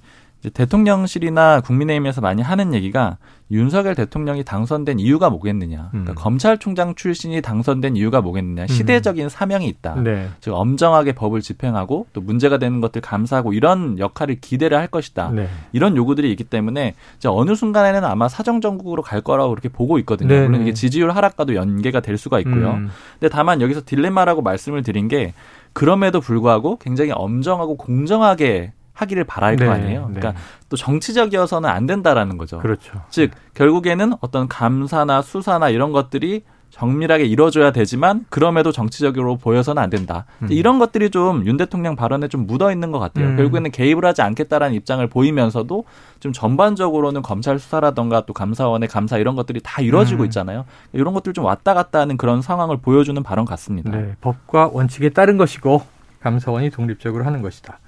대통령실이나 0.53 1.61
국민의힘에서 1.61 2.21
많이 2.21 2.43
하는 2.43 2.73
얘기가 2.73 3.19
윤석열 3.51 3.95
대통령이 3.95 4.45
당선된 4.45 5.01
이유가 5.01 5.31
뭐겠느냐. 5.31 5.89
그러니까 5.91 6.13
음. 6.13 6.15
검찰총장 6.15 6.95
출신이 6.95 7.41
당선된 7.41 7.97
이유가 7.97 8.21
뭐겠느냐. 8.21 8.63
음. 8.63 8.67
시대적인 8.69 9.25
음. 9.25 9.29
사명이 9.29 9.67
있다. 9.67 9.97
네. 9.97 10.29
즉 10.41 10.53
엄정하게 10.55 11.13
법을 11.13 11.41
집행하고 11.41 12.07
또 12.13 12.21
문제가 12.21 12.59
되는 12.59 12.81
것들 12.81 13.01
감사하고 13.01 13.53
이런 13.53 13.99
역할을 13.99 14.37
기대를 14.41 14.77
할 14.79 14.87
것이다. 14.87 15.31
네. 15.31 15.49
이런 15.73 15.97
요구들이 15.97 16.31
있기 16.31 16.45
때문에 16.45 16.95
이제 17.17 17.29
어느 17.29 17.55
순간에는 17.55 18.05
아마 18.05 18.29
사정 18.29 18.61
정국으로 18.61 19.03
갈 19.03 19.23
거라고 19.23 19.51
그렇게 19.51 19.69
보고 19.69 19.99
있거든요. 20.01 20.29
네. 20.29 20.47
물론 20.47 20.63
이게 20.63 20.75
지지율 20.75 21.11
하락과도 21.11 21.55
연계가 21.55 22.01
될 22.01 22.19
수가 22.19 22.39
있고요. 22.41 22.73
음. 22.73 22.91
근데 23.19 23.29
다만 23.29 23.61
여기서 23.61 23.83
딜레마라고 23.85 24.43
말씀을 24.43 24.83
드린 24.83 25.09
게 25.09 25.33
그럼에도 25.73 26.21
불구하고 26.21 26.77
굉장히 26.79 27.13
엄정하고 27.13 27.77
공정하게 27.77 28.73
하기를 28.99 29.25
바랄 29.25 29.57
네, 29.57 29.65
거 29.65 29.73
아니에요. 29.73 30.09
네. 30.09 30.19
그러니까 30.19 30.43
또 30.69 30.77
정치적이어서는 30.77 31.69
안 31.69 31.87
된다라는 31.87 32.37
거죠. 32.37 32.59
그렇죠. 32.59 33.01
즉 33.11 33.31
결국에는 33.55 34.13
어떤 34.21 34.49
감사나 34.49 35.23
수사나 35.23 35.71
이런 35.71 35.93
것들이 35.93 36.43
정밀하게 36.71 37.25
이루어져야 37.25 37.71
되지만 37.73 38.27
그럼에도 38.29 38.73
정치적으로 38.73 39.37
보여서는 39.37 39.83
안 39.83 39.89
된다. 39.89 40.27
음. 40.43 40.49
이런 40.51 40.79
것들이 40.79 41.11
좀 41.11 41.45
윤 41.47 41.57
대통령 41.57 41.97
발언에 41.97 42.29
좀 42.29 42.47
묻어 42.47 42.71
있는 42.71 42.93
것 42.93 42.99
같아요. 42.99 43.29
음. 43.29 43.37
결국에는 43.37 43.71
개입을 43.71 44.05
하지 44.05 44.21
않겠다라는 44.23 44.75
입장을 44.77 45.07
보이면서도 45.07 45.85
좀 46.21 46.33
전반적으로는 46.33 47.23
검찰 47.23 47.59
수사라던가 47.59 48.27
또 48.27 48.35
감사원의 48.35 48.89
감사 48.89 49.17
이런 49.17 49.35
것들이 49.35 49.61
다 49.63 49.81
이루어지고 49.81 50.25
음. 50.25 50.27
있잖아요. 50.27 50.67
이런 50.93 51.15
것들 51.15 51.33
좀 51.33 51.45
왔다 51.45 51.73
갔다 51.73 52.01
하는 52.01 52.17
그런 52.17 52.43
상황을 52.43 52.77
보여주는 52.79 53.21
발언 53.23 53.45
같습니다. 53.47 53.91
네, 53.91 54.15
법과 54.21 54.71
원칙에 54.73 55.09
따른 55.09 55.39
것이고 55.39 55.83
감사원이 56.21 56.71
독립적으로 56.71 57.25
하는 57.25 57.41
것이다. 57.43 57.79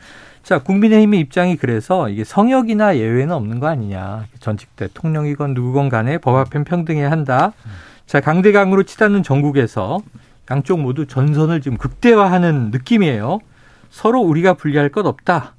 자, 0.42 0.58
국민의힘의 0.58 1.20
입장이 1.20 1.56
그래서 1.56 2.08
이게 2.08 2.24
성역이나 2.24 2.96
예외는 2.96 3.34
없는 3.34 3.60
거 3.60 3.68
아니냐. 3.68 4.26
전직 4.40 4.74
대통령이건 4.76 5.54
누구건 5.54 5.88
간에 5.88 6.18
법 6.18 6.36
앞엔 6.36 6.64
평등해야 6.64 7.10
한다. 7.10 7.52
자, 8.06 8.20
강대강으로 8.20 8.82
치닫는 8.82 9.22
전국에서 9.22 10.00
양쪽 10.50 10.80
모두 10.80 11.06
전선을 11.06 11.60
지금 11.60 11.78
극대화하는 11.78 12.70
느낌이에요. 12.72 13.38
서로 13.90 14.20
우리가 14.20 14.54
분리할 14.54 14.88
것 14.88 15.06
없다. 15.06 15.54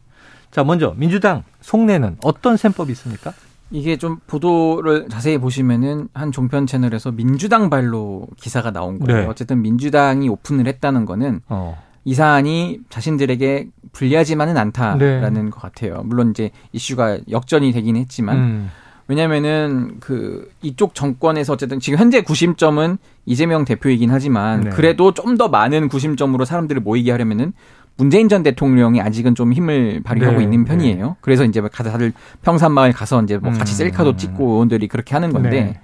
자, 0.52 0.64
먼저 0.64 0.94
민주당 0.98 1.44
속내는 1.62 2.18
어떤 2.24 2.58
셈법이 2.58 2.92
있습니까? 2.92 3.34
이게 3.70 3.96
좀 3.96 4.18
보도를 4.28 5.08
자세히 5.10 5.38
보시면은 5.38 6.10
한 6.14 6.34
종편 6.34 6.68
채널에서 6.68 7.12
민주당 7.12 7.70
발로 7.70 8.28
기사가 8.36 8.72
나온 8.72 9.00
거예요. 9.00 9.22
네. 9.22 9.28
어쨌든 9.28 9.62
민주당이 9.62 10.28
오픈을 10.28 10.68
했다는 10.68 11.06
거는 11.06 11.40
어. 11.48 11.82
이 12.04 12.14
사안이 12.14 12.80
자신들에게 12.90 13.70
불리하지만은 13.92 14.58
않다라는 14.58 15.46
네. 15.46 15.50
것 15.50 15.62
같아요. 15.62 16.02
물론 16.06 16.32
이제 16.32 16.52
이슈가 16.72 17.20
역전이 17.30 17.72
되긴 17.72 17.96
했지만 17.98 18.38
음. 18.38 18.72
왜냐면은 19.08 19.98
그 20.00 20.50
이쪽 20.62 20.96
정권에서 20.96 21.54
어쨌든 21.54 21.80
지금 21.80 22.00
현재 22.00 22.22
구심점은 22.22 22.98
이재명 23.26 23.66
대표이긴 23.66 24.10
하지만 24.10 24.62
네. 24.62 24.70
그래도 24.70 25.14
좀 25.14 25.38
더 25.38 25.48
많은 25.48 25.88
구심점으로 25.90 26.46
사람들을 26.46 26.82
모이게 26.82 27.12
하려면은 27.12 27.54
문재인 27.98 28.30
전 28.30 28.42
대통령이 28.44 29.02
아직은 29.02 29.36
좀 29.36 29.54
힘을 29.54 30.02
발휘하고 30.04 30.38
네. 30.38 30.44
있는 30.44 30.66
편이에요. 30.66 31.06
네. 31.08 31.16
그래서 31.22 31.44
이제 31.44 31.62
다들 31.72 32.14
평산마을 32.42 32.94
가서 32.94 33.22
이제 33.24 33.38
뭐 33.38 33.52
같이 33.52 33.74
음. 33.74 33.78
셀카도 33.78 34.16
찍고 34.16 34.52
의원들이 34.54 34.88
그렇게 34.88 35.14
하는 35.14 35.32
건데 35.32 35.50
네. 35.50 35.80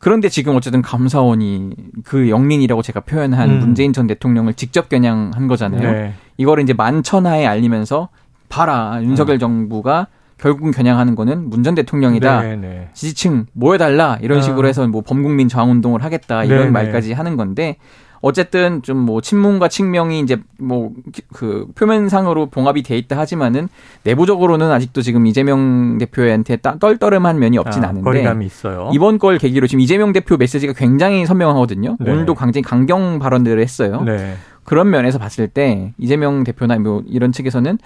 그런데 0.00 0.28
지금 0.28 0.56
어쨌든 0.56 0.80
감사원이 0.82 1.74
그 2.04 2.30
영린이라고 2.30 2.82
제가 2.82 3.00
표현한 3.00 3.50
음. 3.50 3.58
문재인 3.60 3.92
전 3.92 4.06
대통령을 4.06 4.54
직접 4.54 4.88
겨냥한 4.88 5.46
거잖아요. 5.46 5.92
네. 5.92 6.14
이거를 6.38 6.64
이제 6.64 6.72
만천하에 6.72 7.46
알리면서 7.46 8.08
봐라 8.48 8.98
윤석열 9.02 9.36
어. 9.36 9.38
정부가 9.38 10.06
결국은 10.38 10.72
겨냥하는 10.72 11.14
거는 11.14 11.50
문 11.50 11.62
전 11.62 11.74
대통령이다. 11.74 12.40
네, 12.42 12.56
네. 12.56 12.88
지지층 12.94 13.44
모여달라 13.52 14.18
이런 14.22 14.38
어. 14.38 14.40
식으로 14.40 14.66
해서 14.66 14.88
뭐 14.88 15.02
범국민 15.02 15.48
저항 15.48 15.70
운동을 15.70 16.02
하겠다 16.02 16.44
이런 16.44 16.58
네, 16.58 16.64
네. 16.64 16.70
말까지 16.70 17.12
하는 17.12 17.36
건데 17.36 17.76
어쨌든 18.20 18.82
좀 18.82 19.00
뭐 19.00 19.20
친문과 19.20 19.68
친명이 19.68 20.20
이제 20.20 20.36
뭐 20.58 20.90
그 21.32 21.66
표면상으로 21.74 22.46
봉합이 22.46 22.82
돼 22.82 22.96
있다 22.98 23.18
하지만은 23.18 23.68
내부적으로는 24.04 24.70
아직도 24.70 25.02
지금 25.02 25.26
이재명 25.26 25.98
대표한테 25.98 26.58
떨떠름한 26.60 27.38
면이 27.38 27.58
없진 27.58 27.84
아, 27.84 27.88
않은데 27.88 28.04
거리감이 28.04 28.46
있어요. 28.46 28.90
이번 28.92 29.18
걸 29.18 29.38
계기로 29.38 29.66
지금 29.66 29.80
이재명 29.80 30.12
대표 30.12 30.36
메시지가 30.36 30.72
굉장히 30.74 31.26
선명하거든요. 31.26 31.96
네. 32.00 32.10
오늘도 32.10 32.34
굉장히 32.34 32.62
강경 32.62 33.18
발언들을 33.18 33.60
했어요. 33.60 34.02
네. 34.02 34.34
그런 34.64 34.90
면에서 34.90 35.18
봤을 35.18 35.48
때 35.48 35.94
이재명 35.98 36.44
대표나 36.44 36.78
뭐 36.78 37.02
이런 37.06 37.32
측에서는 37.32 37.78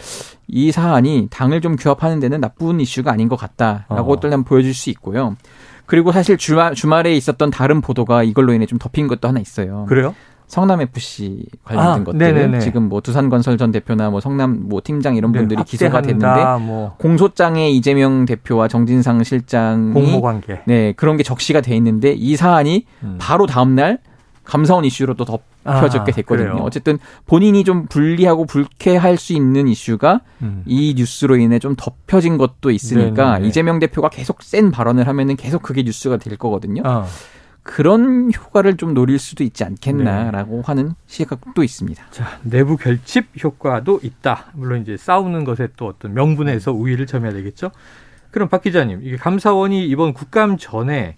이 0.48 0.72
사안이 0.72 1.28
당을 1.30 1.60
좀 1.60 1.76
규합하는 1.76 2.20
데는 2.20 2.40
나쁜 2.40 2.80
이슈가 2.80 3.12
아닌 3.12 3.28
것 3.28 3.36
같다라고 3.36 4.12
어. 4.12 4.20
또 4.20 4.28
한번 4.28 4.44
보여줄 4.44 4.74
수 4.74 4.90
있고요. 4.90 5.36
그리고 5.86 6.12
사실 6.12 6.36
주말, 6.36 6.74
주말에 6.74 7.14
있었던 7.14 7.50
다른 7.50 7.80
보도가 7.80 8.22
이걸로 8.22 8.52
인해 8.52 8.66
좀 8.66 8.78
덮인 8.78 9.06
것도 9.08 9.28
하나 9.28 9.40
있어요. 9.40 9.86
그래요? 9.88 10.14
성남 10.46 10.80
FC 10.82 11.46
관련된 11.64 12.02
아, 12.02 12.04
것들 12.04 12.18
네네네. 12.18 12.58
지금 12.60 12.88
뭐 12.88 13.00
두산건설 13.00 13.56
전 13.56 13.72
대표나 13.72 14.10
뭐 14.10 14.20
성남 14.20 14.68
뭐 14.68 14.80
팀장 14.84 15.16
이런 15.16 15.32
네, 15.32 15.38
분들이 15.38 15.58
네, 15.58 15.64
기소가 15.64 16.02
됐는데 16.02 16.44
뭐. 16.60 16.94
공소장에 16.98 17.70
이재명 17.70 18.24
대표와 18.26 18.68
정진상 18.68 19.24
실장이 19.24 19.92
공모 19.94 20.20
관계 20.20 20.60
네 20.66 20.92
그런 20.92 21.16
게 21.16 21.22
적시가 21.22 21.62
돼 21.62 21.74
있는데 21.76 22.12
이 22.12 22.36
사안이 22.36 22.84
음. 23.02 23.16
바로 23.18 23.46
다음 23.46 23.74
날 23.74 23.98
감사원 24.44 24.84
이슈로 24.84 25.14
또 25.14 25.24
덮여졌게 25.24 26.12
아, 26.12 26.14
됐거든요. 26.14 26.50
아, 26.50 26.62
어쨌든 26.62 26.98
본인이 27.26 27.64
좀 27.64 27.86
불리하고 27.86 28.46
불쾌할 28.46 29.16
수 29.16 29.32
있는 29.32 29.68
이슈가 29.68 30.20
음. 30.42 30.62
이 30.66 30.94
뉴스로 30.96 31.36
인해 31.36 31.58
좀 31.58 31.74
덮여진 31.76 32.36
것도 32.36 32.70
있으니까 32.70 33.34
네네. 33.34 33.48
이재명 33.48 33.78
대표가 33.78 34.08
계속 34.08 34.42
센 34.42 34.70
발언을 34.70 35.08
하면은 35.08 35.36
계속 35.36 35.62
그게 35.62 35.82
뉴스가 35.82 36.18
될 36.18 36.36
거거든요. 36.36 36.82
아. 36.84 37.06
그런 37.62 38.30
효과를 38.30 38.76
좀 38.76 38.92
노릴 38.92 39.18
수도 39.18 39.42
있지 39.42 39.64
않겠나라고 39.64 40.56
네. 40.56 40.62
하는 40.66 40.94
시각도 41.06 41.64
있습니다. 41.64 42.04
자, 42.10 42.38
내부 42.42 42.76
결집 42.76 43.28
효과도 43.42 43.98
있다. 44.02 44.52
물론 44.52 44.82
이제 44.82 44.98
싸우는 44.98 45.44
것에 45.44 45.68
또 45.76 45.86
어떤 45.86 46.12
명분에서 46.12 46.72
우위를 46.72 47.06
점해야 47.06 47.32
되겠죠. 47.32 47.70
그럼 48.30 48.50
박 48.50 48.60
기자님, 48.62 49.00
이게 49.02 49.16
감사원이 49.16 49.86
이번 49.86 50.12
국감 50.12 50.58
전에 50.58 51.16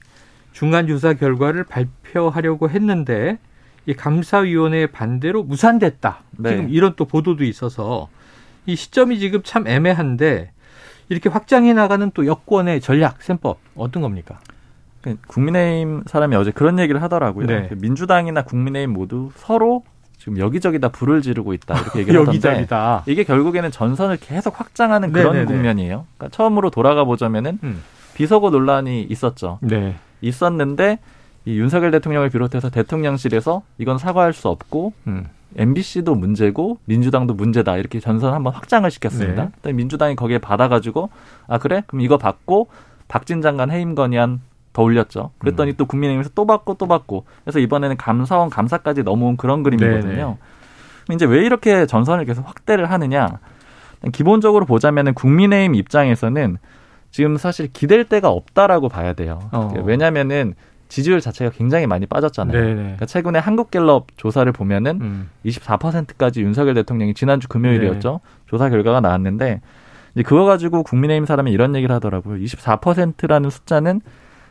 중간 0.57 0.87
조사 0.87 1.13
결과를 1.13 1.65
발표하려고 1.65 2.71
했는데 2.71 3.37
이 3.85 3.93
감사위원회 3.93 4.87
반대로 4.87 5.43
무산됐다. 5.43 6.21
네. 6.39 6.49
지금 6.49 6.71
이런 6.71 6.95
또 6.97 7.05
보도도 7.05 7.45
있어서 7.45 8.09
이 8.65 8.75
시점이 8.75 9.19
지금 9.19 9.43
참 9.45 9.69
애매한데 9.69 10.53
이렇게 11.11 11.29
확장해 11.29 11.75
나가는 11.75 12.11
또 12.15 12.25
여권의 12.25 12.81
전략 12.81 13.21
셈법 13.21 13.59
어떤 13.75 14.01
겁니까? 14.01 14.41
그 15.03 15.19
국민의힘 15.27 16.05
사람이 16.07 16.35
어제 16.37 16.53
그런 16.53 16.79
얘기를 16.79 17.03
하더라고요. 17.03 17.47
네. 17.47 17.67
그 17.69 17.75
민주당이나 17.75 18.43
국민의힘 18.43 18.95
모두 18.95 19.33
서로 19.37 19.85
지금 20.17 20.39
여기저기다 20.39 20.89
불을 20.89 21.21
지르고 21.21 21.53
있다 21.53 21.79
이렇게 21.79 21.99
얘기를 22.01 22.21
하던데 22.23 22.67
이게 23.05 23.25
결국에는 23.25 23.71
전선을 23.71 24.17
계속 24.23 24.59
확장하는 24.59 25.13
그런 25.13 25.35
네네네. 25.35 25.53
국면이에요. 25.53 26.07
그러니까 26.17 26.35
처음으로 26.35 26.71
돌아가 26.71 27.05
보자면은 27.05 27.59
음. 27.63 27.83
비서고 28.15 28.49
논란이 28.49 29.03
있었죠. 29.03 29.59
네. 29.61 29.97
있었는데 30.26 30.99
이 31.45 31.59
윤석열 31.59 31.90
대통령을 31.92 32.30
비롯해서 32.30 32.71
대통령실에서 32.71 33.62
이건 33.78 33.99
사과할 33.99 34.33
수 34.33 34.49
없고 34.49 34.92
음. 35.06 35.26
MBC도 35.56 36.14
문제고 36.14 36.78
민주당도 36.85 37.35
문제다 37.35 37.76
이렇게 37.76 38.00
전선 38.00 38.35
한번 38.35 38.52
확장을 38.52 38.90
시켰습니다. 38.90 39.50
네. 39.62 39.73
민주당이 39.73 40.16
거기에 40.16 40.38
받아가지고 40.38 41.11
아 41.47 41.59
그래 41.59 41.83
그럼 41.87 42.02
이거 42.02 42.18
받고 42.18 42.68
박진 43.09 43.40
장관 43.40 43.71
해임 43.71 43.95
건의안 43.95 44.40
더 44.73 44.83
올렸죠. 44.83 45.30
그랬더니 45.38 45.71
음. 45.73 45.75
또 45.78 45.87
국민의힘에서 45.87 46.30
또 46.35 46.47
받고 46.47 46.75
또 46.75 46.87
받고 46.87 47.25
그래서 47.45 47.61
이번에는 47.61 47.97
감사원 47.97 48.50
감사까지 48.50 49.04
넘어온 49.04 49.37
그런 49.37 49.62
그림이거든요. 49.62 50.37
네네. 51.09 51.14
이제 51.14 51.25
왜 51.25 51.47
이렇게 51.47 51.87
전선을 51.87 52.25
계속 52.25 52.47
확대를 52.47 52.90
하느냐? 52.90 53.38
기본적으로 54.12 54.66
보자면은 54.66 55.14
국민의힘 55.14 55.75
입장에서는 55.76 56.59
지금 57.16 57.38
사실 57.38 57.73
기댈 57.73 58.04
데가 58.04 58.28
없다라고 58.28 58.90
봐야 58.90 59.14
돼요. 59.14 59.49
어. 59.50 59.73
왜냐면은 59.87 60.52
지지율 60.88 61.23
자체가 61.23 61.50
굉장히 61.50 61.87
많이 61.87 62.04
빠졌잖아요. 62.04 62.52
그러니까 62.52 63.06
최근에 63.06 63.38
한국갤럽 63.38 64.08
조사를 64.18 64.52
보면은 64.52 65.00
음. 65.00 65.30
24%까지 65.46 66.42
윤석열 66.42 66.75
대통령이 66.75 67.14
지난주 67.14 67.49
금요일이었죠. 67.49 68.20
네. 68.23 68.40
조사 68.44 68.68
결과가 68.68 69.00
나왔는데 69.00 69.62
이제 70.14 70.23
그거 70.25 70.44
가지고 70.44 70.82
국민의힘 70.82 71.25
사람이 71.25 71.50
이런 71.50 71.75
얘기를 71.75 71.94
하더라고요. 71.94 72.37
24%라는 72.37 73.49
숫자는 73.49 74.02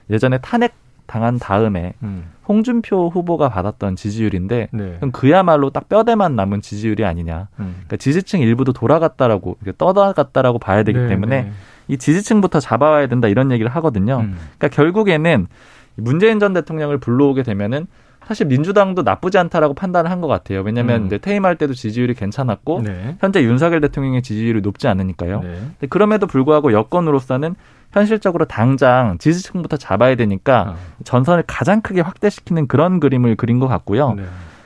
예전에 0.09 0.39
탄핵 0.39 0.73
당한 1.05 1.37
다음에 1.37 1.93
음. 2.01 2.31
홍준표 2.47 3.09
후보가 3.09 3.49
받았던 3.49 3.95
지지율인데 3.95 4.69
네. 4.71 4.95
그럼 4.97 5.11
그야말로 5.11 5.69
딱 5.69 5.87
뼈대만 5.87 6.35
남은 6.35 6.61
지지율이 6.61 7.05
아니냐. 7.05 7.47
음. 7.59 7.73
그러니까 7.75 7.97
지지층 7.97 8.39
일부도 8.39 8.73
돌아갔다라고 8.73 9.57
떠나갔다라고 9.77 10.57
봐야 10.57 10.81
되기 10.81 10.97
네, 10.97 11.09
때문에 11.09 11.41
네. 11.43 11.51
이 11.87 11.97
지지층부터 11.97 12.59
잡아와야 12.59 13.07
된다 13.07 13.27
이런 13.27 13.51
얘기를 13.51 13.69
하거든요. 13.75 14.19
음. 14.21 14.37
그러니까 14.57 14.69
결국에는 14.69 15.47
문재인 15.95 16.39
전 16.39 16.53
대통령을 16.53 16.97
불러오게 16.97 17.43
되면은 17.43 17.87
사실 18.25 18.47
민주당도 18.47 19.03
나쁘지 19.03 19.37
않다라고 19.37 19.75
판단을 19.75 20.09
한 20.09 20.19
것 20.19 20.27
같아요. 20.27 20.61
왜냐하면 20.61 21.01
음. 21.03 21.05
이제 21.05 21.19
퇴임할 21.19 21.57
때도 21.57 21.73
지지율이 21.75 22.15
괜찮았고 22.15 22.81
네. 22.83 23.17
현재 23.19 23.43
윤석열 23.43 23.81
대통령의 23.81 24.23
지지율이 24.23 24.61
높지 24.61 24.87
않으니까요. 24.87 25.41
네. 25.41 25.87
그럼에도 25.89 26.25
불구하고 26.25 26.73
여권으로서는 26.73 27.55
현실적으로 27.91 28.45
당장 28.45 29.17
지지층부터 29.19 29.77
잡아야 29.77 30.15
되니까 30.15 30.69
어. 30.69 30.75
전선을 31.03 31.43
가장 31.45 31.81
크게 31.81 32.01
확대시키는 32.01 32.67
그런 32.67 32.99
그림을 32.99 33.35
그린 33.35 33.59
것 33.59 33.67
같고요. 33.67 34.15
네. 34.15 34.23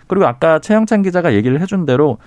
그리고 0.07 0.25
아까 0.25 0.59
최영찬 0.59 1.01
기자가 1.03 1.33
얘기를 1.33 1.59
해준 1.59 1.85
대로 1.85 2.17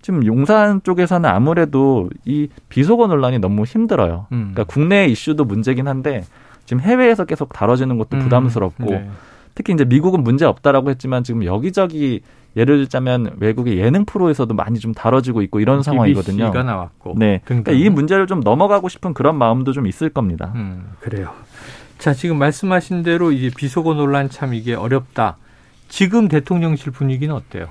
지금 0.00 0.24
용산 0.26 0.82
쪽에서는 0.82 1.28
아무래도 1.28 2.08
이 2.24 2.48
비속어 2.68 3.06
논란이 3.06 3.38
너무 3.38 3.64
힘들어요. 3.64 4.26
음. 4.32 4.52
그러니까 4.52 4.64
국내 4.64 5.06
이슈도 5.06 5.44
문제긴 5.44 5.88
한데 5.88 6.24
지금 6.64 6.80
해외에서 6.82 7.24
계속 7.24 7.52
다뤄지는 7.52 7.98
것도 7.98 8.16
음. 8.16 8.20
부담스럽고 8.20 8.84
네. 8.84 9.10
특히 9.54 9.72
이제 9.72 9.84
미국은 9.84 10.22
문제 10.22 10.44
없다라고 10.44 10.90
했지만 10.90 11.24
지금 11.24 11.44
여기저기 11.44 12.20
예를 12.56 12.78
들자면 12.78 13.36
외국의 13.38 13.78
예능 13.78 14.04
프로에서도 14.04 14.52
많이 14.54 14.78
좀 14.78 14.94
다뤄지고 14.94 15.42
있고 15.42 15.60
이런 15.60 15.82
상황이거든요. 15.82 16.44
BBC가 16.44 16.62
나왔고. 16.62 17.14
네. 17.16 17.40
그러니까 17.44 17.72
이 17.72 17.88
문제를 17.88 18.26
좀 18.26 18.40
넘어가고 18.40 18.88
싶은 18.88 19.14
그런 19.14 19.36
마음도 19.36 19.72
좀 19.72 19.86
있을 19.86 20.10
겁니다. 20.10 20.52
음, 20.56 20.90
그래요. 21.00 21.32
자, 21.98 22.14
지금 22.14 22.38
말씀하신 22.38 23.02
대로 23.02 23.32
이제 23.32 23.50
비속어 23.54 23.94
논란 23.94 24.30
참 24.30 24.54
이게 24.54 24.74
어렵다. 24.74 25.36
지금 25.88 26.28
대통령실 26.28 26.92
분위기는 26.92 27.34
어때요? 27.34 27.68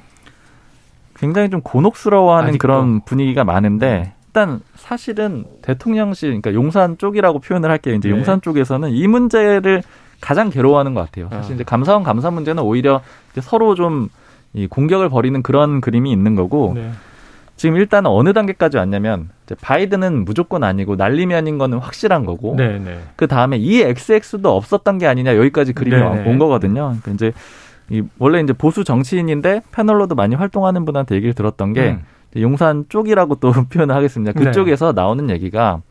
굉장히 1.20 1.50
좀 1.50 1.62
곤혹스러워하는 1.62 2.50
아직도. 2.50 2.62
그런 2.62 3.02
분위기가 3.02 3.44
많은데 3.44 4.14
일단 4.28 4.62
사실은 4.76 5.46
대통령실 5.62 6.30
그러니까 6.30 6.54
용산 6.54 6.98
쪽이라고 6.98 7.40
표현을 7.40 7.70
할게요. 7.70 7.96
이제 7.96 8.10
네. 8.10 8.16
용산 8.16 8.42
쪽에서는 8.42 8.92
이 8.92 9.08
문제를 9.08 9.84
가장 10.22 10.50
괴로워하는 10.50 10.94
것 10.94 11.06
같아요. 11.06 11.30
사실 11.32 11.54
아. 11.54 11.56
이제 11.56 11.64
감사원 11.64 12.04
감사 12.04 12.32
문제는 12.32 12.64
오히려 12.64 13.02
서로 13.42 13.76
좀 13.76 14.10
이 14.58 14.68
공격을 14.68 15.10
벌이는 15.10 15.44
그런 15.44 15.82
그림이 15.82 16.12
있는 16.12 16.36
거고 16.36 16.74
네. 16.76 16.90
지금 17.56 17.76
일단 17.76 18.06
어느 18.06 18.34
단계까지 18.34 18.78
왔냐면 18.78 19.30
이제 19.46 19.56
바이든은 19.62 20.26
무조건 20.26 20.64
아니고 20.64 20.96
날림이 20.96 21.34
아닌 21.34 21.58
거는 21.58 21.80
확실한 21.80 22.26
거고 22.26 22.56
네, 22.56 22.80
네. 22.80 23.00
그 23.16 23.28
다음에 23.28 23.58
이 23.58 23.82
XX도 23.82 24.56
없었던 24.56 24.98
게 25.00 25.08
아니냐 25.08 25.36
여기까지 25.38 25.74
그림이 25.74 25.98
네, 25.98 26.24
네. 26.24 26.30
온 26.30 26.40
거거든요. 26.40 26.96
그러니까 27.02 27.12
이제 27.12 27.34
이 27.90 28.04
원래 28.20 28.42
이제 28.42 28.54
보수 28.54 28.84
정치인인데 28.84 29.62
패널로도 29.72 30.16
많이 30.16 30.36
활동하는 30.36 30.86
분한테 30.86 31.16
얘기를 31.16 31.34
들었던 31.34 31.74
게 31.74 31.92
음. 31.92 32.04
용산 32.42 32.86
쪽이라고 32.90 33.36
또 33.36 33.52
표현을 33.70 33.96
하겠습니다. 33.96 34.34
그쪽에서 34.34 34.94
네. 34.94 35.02
나오는 35.02 35.30
얘기가 35.30 35.82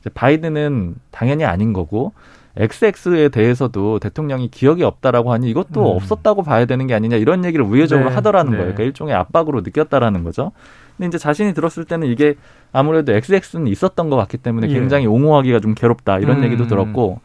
이제 0.00 0.10
바이든은 0.10 0.96
당연히 1.10 1.44
아닌 1.44 1.72
거고 1.72 2.12
XX에 2.56 3.30
대해서도 3.30 3.98
대통령이 3.98 4.48
기억이 4.48 4.84
없다라고 4.84 5.32
하니 5.32 5.50
이것도 5.50 5.80
음. 5.80 5.96
없었다고 5.96 6.42
봐야 6.42 6.66
되는 6.66 6.86
게 6.86 6.94
아니냐 6.94 7.16
이런 7.16 7.44
얘기를 7.44 7.64
우회적으로 7.64 8.10
네. 8.10 8.14
하더라는 8.14 8.52
네. 8.52 8.58
거예요. 8.58 8.74
그러니까 8.74 8.84
일종의 8.84 9.14
압박으로 9.14 9.62
느꼈다라는 9.62 10.22
거죠. 10.22 10.52
근데 10.96 11.08
이제 11.08 11.18
자신이 11.18 11.54
들었을 11.54 11.84
때는 11.84 12.06
이게 12.06 12.36
아무래도 12.70 13.12
XX는 13.12 13.66
있었던 13.66 14.10
것 14.10 14.16
같기 14.16 14.36
때문에 14.36 14.68
예. 14.68 14.74
굉장히 14.74 15.06
옹호하기가 15.06 15.60
좀 15.60 15.74
괴롭다 15.74 16.20
이런 16.20 16.38
음. 16.38 16.44
얘기도 16.44 16.68
들었고 16.68 17.20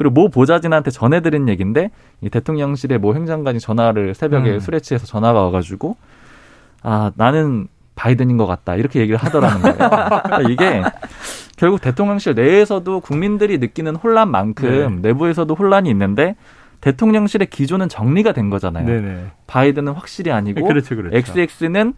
그리고 0.00 0.14
모 0.14 0.30
보좌진한테 0.30 0.90
전해드린 0.90 1.46
얘기인데 1.50 1.90
이 2.22 2.30
대통령실의 2.30 2.96
모 2.96 3.14
행정관이 3.14 3.60
전화를 3.60 4.14
새벽에 4.14 4.52
음. 4.52 4.58
술에 4.58 4.80
취해서 4.80 5.04
전화가 5.04 5.42
와가지고 5.42 5.94
아 6.82 7.12
나는 7.16 7.68
바이든인 7.96 8.38
것 8.38 8.46
같다 8.46 8.76
이렇게 8.76 9.00
얘기를 9.00 9.18
하더라는 9.18 9.60
거예요. 9.60 9.76
그러니까 9.76 10.40
이게 10.48 10.82
결국 11.58 11.82
대통령실 11.82 12.34
내에서도 12.34 13.00
국민들이 13.00 13.58
느끼는 13.58 13.94
혼란만큼 13.96 15.02
네. 15.02 15.08
내부에서도 15.08 15.54
혼란이 15.54 15.90
있는데 15.90 16.34
대통령실의 16.80 17.48
기조는 17.50 17.90
정리가 17.90 18.32
된 18.32 18.48
거잖아요. 18.48 18.86
네네. 18.86 19.24
바이든은 19.48 19.92
확실히 19.92 20.32
아니고 20.32 20.66
그렇죠, 20.66 20.96
그렇죠. 20.96 21.14
XX는 21.14 21.92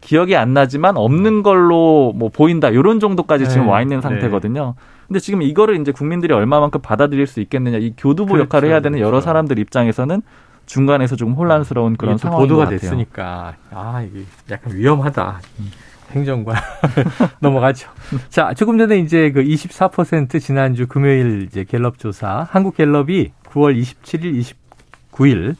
기억이 0.00 0.36
안 0.36 0.54
나지만 0.54 0.96
없는 0.96 1.42
걸로 1.42 2.12
뭐 2.14 2.28
보인다 2.28 2.68
이런 2.68 3.00
정도까지 3.00 3.44
네. 3.44 3.50
지금 3.50 3.66
와 3.66 3.82
있는 3.82 3.96
네. 3.96 4.02
상태거든요. 4.02 4.74
네. 4.76 4.99
근데 5.10 5.18
지금 5.18 5.42
이거를 5.42 5.80
이제 5.80 5.90
국민들이 5.90 6.32
얼마만큼 6.32 6.82
받아들일 6.82 7.26
수 7.26 7.40
있겠느냐 7.40 7.78
이 7.78 7.94
교두보 7.96 8.34
그렇죠, 8.34 8.44
역할을 8.44 8.68
해야 8.68 8.78
되는 8.78 9.00
여러 9.00 9.10
그렇죠. 9.10 9.24
사람들 9.24 9.58
입장에서는 9.58 10.22
중간에서 10.66 11.16
조금 11.16 11.34
혼란스러운 11.34 11.96
그런 11.96 12.16
상황이 12.16 12.42
보도가 12.46 12.68
됐으니까 12.68 13.56
아 13.72 14.02
이게 14.02 14.22
약간 14.52 14.72
위험하다. 14.72 15.40
행정관 16.12 16.54
넘어가죠. 17.40 17.90
자, 18.28 18.54
조금 18.54 18.78
전에 18.78 18.98
이제 18.98 19.32
그 19.32 19.42
24% 19.42 20.40
지난주 20.40 20.86
금요일 20.86 21.42
이제 21.42 21.64
갤럽 21.64 21.98
조사 21.98 22.46
한국 22.48 22.76
갤럽이 22.76 23.32
9월 23.48 23.80
27일, 23.80 24.44
29일 25.10 25.56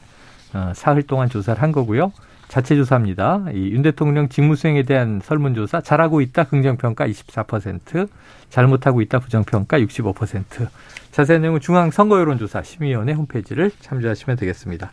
어, 0.53 0.71
사흘 0.73 1.03
동안 1.03 1.27
조사를 1.27 1.61
한 1.61 1.73
거고요. 1.73 2.13
자체 2.51 2.75
조사입니다. 2.75 3.45
이 3.53 3.71
윤 3.71 3.81
대통령 3.81 4.27
직무 4.27 4.57
수행에 4.57 4.83
대한 4.83 5.21
설문조사 5.23 5.79
잘하고 5.79 6.19
있다 6.19 6.43
긍정평가 6.43 7.07
24%, 7.07 8.09
잘못하고 8.49 9.01
있다 9.01 9.19
부정평가 9.19 9.79
65%. 9.79 10.67
자세한 11.13 11.41
내용은 11.43 11.61
중앙선거여론조사 11.61 12.63
심의위원회 12.63 13.13
홈페이지를 13.13 13.71
참조하시면 13.79 14.35
되겠습니다. 14.35 14.91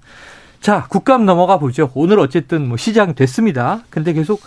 자, 0.61 0.87
국감 0.88 1.27
넘어가 1.27 1.59
보죠. 1.59 1.90
오늘 1.97 2.21
어쨌든 2.21 2.68
뭐 2.68 2.77
시장 2.77 3.16
됐습니다. 3.16 3.83
근데 3.90 4.12
계속 4.12 4.40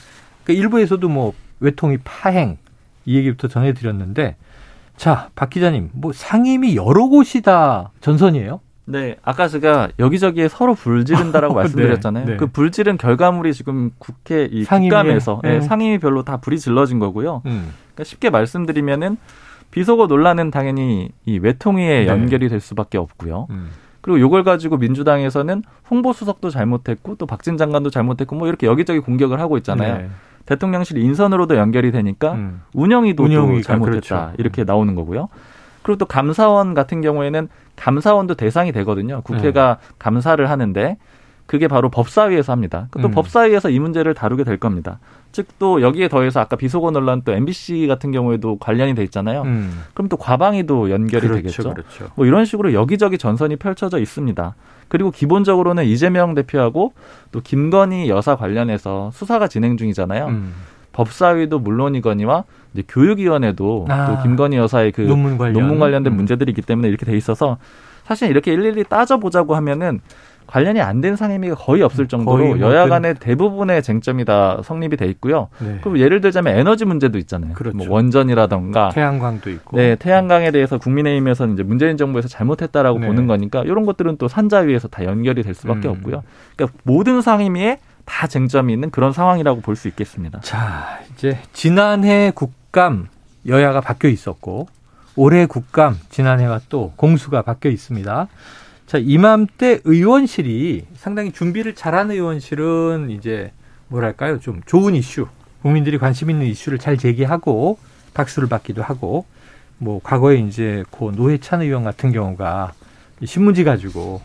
그 0.45 0.54
일부에서도 0.54 1.06
뭐 1.10 1.34
외통위 1.60 1.97
파행 2.06 2.58
이 3.06 3.17
얘기부터 3.17 3.50
전해드렸는데 3.50 4.38
자, 4.95 5.30
박 5.36 5.50
기자님, 5.50 5.89
뭐 5.91 6.13
상임위 6.13 6.78
여러 6.78 7.08
곳이다 7.08 7.91
전선이에요? 8.00 8.62
네, 8.86 9.15
아까 9.24 9.48
제가 9.48 9.89
여기저기에 10.00 10.48
서로 10.48 10.74
불지른다라고 10.74 11.54
네, 11.56 11.62
말씀드렸잖아요. 11.62 12.26
네, 12.26 12.32
네. 12.32 12.38
그 12.38 12.48
불지른 12.48 12.98
결과물이 12.98 13.54
지금 13.54 13.91
국회 14.00 14.46
이 14.52 14.65
국감에서 14.65 15.41
네. 15.44 15.60
네, 15.60 15.62
상임위별로 15.62 16.24
다 16.24 16.38
불이 16.38 16.60
질러진 16.60 17.00
거고요. 17.00 17.41
음. 17.46 17.74
그러니까 17.94 18.04
쉽게 18.04 18.30
말씀드리면은 18.30 19.17
비속어 19.70 20.08
논란은 20.08 20.52
당연히 20.52 21.10
이 21.26 21.39
외통위에 21.39 22.06
네. 22.06 22.08
연결이 22.08 22.50
될 22.50 22.60
수밖에 22.60 22.98
없고요. 22.98 23.48
음. 23.52 23.70
그리고 24.02 24.17
이걸 24.17 24.44
가지고 24.44 24.78
민주당에서는 24.78 25.63
홍보 25.89 26.12
수석도 26.12 26.50
잘못했고 26.50 27.15
또 27.15 27.26
박진 27.26 27.58
장관도 27.58 27.91
잘못했고 27.91 28.36
뭐 28.36 28.48
이렇게 28.48 28.65
여기저기 28.65 29.00
공격을 29.00 29.39
하고 29.39 29.58
있잖아요. 29.58 30.10
대통령실 30.48 30.98
인선으로도 30.98 31.56
연결이 31.56 31.91
되니까 31.91 32.34
음. 32.34 32.62
운영위도 32.74 33.28
잘못했다 33.62 33.80
그렇죠. 33.80 34.34
이렇게 34.38 34.63
나오는 34.63 34.96
거고요. 34.96 35.30
그리고 35.84 35.98
또 35.98 36.06
감사원 36.06 36.74
같은 36.74 37.02
경우에는 37.02 37.50
감사원도 37.76 38.36
대상이 38.36 38.72
되거든요. 38.72 39.22
국회가 39.22 39.78
네. 39.82 39.88
감사를 40.00 40.50
하는데 40.50 40.98
그게 41.46 41.67
바로 41.67 41.89
법사위에서 41.89 42.52
합니다. 42.54 42.88
또 42.91 43.08
음. 43.08 43.12
법사위에서 43.12 43.70
이 43.70 43.80
문제를 43.80 44.13
다루게 44.13 44.44
될 44.44 44.58
겁니다. 44.58 45.00
즉 45.32 45.48
또 45.60 45.82
여기에 45.82 46.08
더해서 46.08 46.39
아까 46.39 46.56
비속어 46.56 46.91
논란 46.91 47.22
또 47.24 47.34
MBC 47.34 47.86
같은 47.88 48.12
경우에도 48.12 48.58
관련이 48.58 48.96
돼 48.96 49.04
있잖아요. 49.04 49.44
음. 49.44 49.84
그럼 49.94 50.10
또 50.10 50.17
과방위도 50.17 50.89
연결이 50.89 51.28
그렇죠, 51.28 51.36
되겠죠. 51.36 51.74
그렇죠. 51.74 52.08
뭐 52.15 52.26
이런 52.26 52.46
식으로 52.46 52.74
여기저기 52.74 53.20
전선이 53.20 53.58
펼쳐져 53.58 54.00
있습니다. 54.00 54.56
그리고 54.88 55.12
기본적으로는 55.12 55.86
이재명 55.86 56.34
대표하고 56.34 56.94
또 57.32 57.41
김건희 57.41 58.10
여사 58.10 58.36
관련해서 58.36 59.12
수사가 59.13 59.48
진행 59.48 59.78
중이잖아요. 59.78 60.26
음. 60.28 60.54
법사위도 60.93 61.60
물론이거니와 61.60 62.43
이제 62.73 62.84
교육위원회도 62.88 63.86
아, 63.89 64.06
또 64.08 64.23
김건희 64.23 64.58
여사의 64.58 64.91
그 64.91 65.01
논문, 65.01 65.38
관련. 65.38 65.54
논문 65.54 65.80
관련된 65.80 66.13
음. 66.13 66.17
문제들이 66.17 66.51
있기 66.51 66.62
때문에 66.62 66.88
이렇게 66.88 67.06
돼 67.06 67.15
있어서 67.17 67.58
사실 68.04 68.30
이렇게 68.30 68.54
일일이 68.54 68.84
따져보자고 68.84 69.56
하면은 69.56 69.99
관련이 70.47 70.82
안 70.82 70.99
된 70.99 71.15
상임위가 71.15 71.56
거의 71.56 71.82
없을 71.82 72.10
정도로 72.10 72.38
거의 72.38 72.56
뭐 72.56 72.69
여야 72.69 72.88
간의 72.89 73.15
대부분의 73.15 73.82
쟁점이 73.82 74.25
다 74.25 74.60
성립이 74.65 74.97
돼 74.97 75.06
있고요. 75.08 75.47
네. 75.60 75.77
그럼 75.82 75.97
예를 75.97 76.19
들자면 76.19 76.58
에너지 76.58 76.84
문제도 76.84 77.17
있잖아요. 77.19 77.54
그렇죠. 77.54 77.77
뭐 77.77 77.88
원전이라던가 77.89 78.89
태양광도 78.89 79.49
있고. 79.49 79.77
네, 79.77 79.95
태양광에 79.95 80.51
대해서 80.51 80.77
국민의힘에서는 80.77 81.54
이제 81.54 81.63
문재인 81.63 81.95
정부에서 81.95 82.27
잘못했다라고 82.27 82.99
네. 82.99 83.08
보는 83.08 83.27
거니까 83.27 83.62
이런 83.63 83.86
것들은 83.86 84.17
또 84.17 84.27
산자위에서 84.27 84.89
다 84.89 85.06
연결이 85.06 85.41
될 85.41 85.54
수밖에 85.54 85.88
음. 85.88 85.93
없고요. 85.93 86.21
그러니까 86.58 86.77
모든 86.84 87.21
상임위에 87.21 87.80
다 88.06 88.28
쟁점이 88.28 88.74
있는 88.74 88.90
그런 88.92 89.14
상황이라고 89.14 89.62
볼 89.62 89.76
수 89.76 89.88
있겠습니다. 89.88 90.40
자, 90.42 91.00
이제 91.14 91.40
지난해 91.54 92.32
국감 92.34 93.08
여야가 93.48 93.82
바뀌어 93.82 94.10
있었고 94.10 94.68
올해 95.16 95.46
국감 95.46 95.98
지난해와 96.10 96.62
또 96.70 96.94
공수가 96.96 97.42
바뀌어 97.42 97.72
있습니다. 97.72 98.28
자, 98.88 98.98
이맘때 98.98 99.80
의원실이 99.84 100.86
상당히 100.96 101.32
준비를 101.32 101.76
잘한 101.76 102.12
의원실은 102.12 103.10
이제 103.10 103.52
뭐랄까요? 103.88 104.40
좀 104.40 104.62
좋은 104.66 104.96
이슈, 104.96 105.28
국민들이 105.62 105.98
관심 105.98 106.30
있는 106.30 106.46
이슈를 106.48 106.78
잘 106.80 106.98
제기하고 106.98 107.78
박수를 108.14 108.50
받기도 108.50 108.84
하고 108.84 109.26
뭐 109.78 110.00
과거에 110.04 110.38
이제 110.38 110.84
고 110.92 111.12
노회찬 111.12 111.62
의원 111.62 111.84
같은 111.84 112.12
경우가 112.12 112.74
신문지 113.26 113.64
가지고 113.64 114.22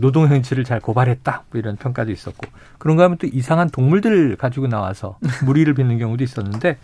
노동 0.00 0.28
행치를 0.28 0.64
잘 0.64 0.80
고발했다 0.80 1.44
뭐 1.50 1.58
이런 1.58 1.76
평가도 1.76 2.10
있었고 2.10 2.46
그런가 2.78 3.04
하면 3.04 3.18
또 3.18 3.26
이상한 3.26 3.70
동물들 3.70 4.36
가지고 4.36 4.66
나와서 4.68 5.18
무리를 5.44 5.72
빚는 5.74 5.98
경우도 5.98 6.22
있었는데 6.24 6.78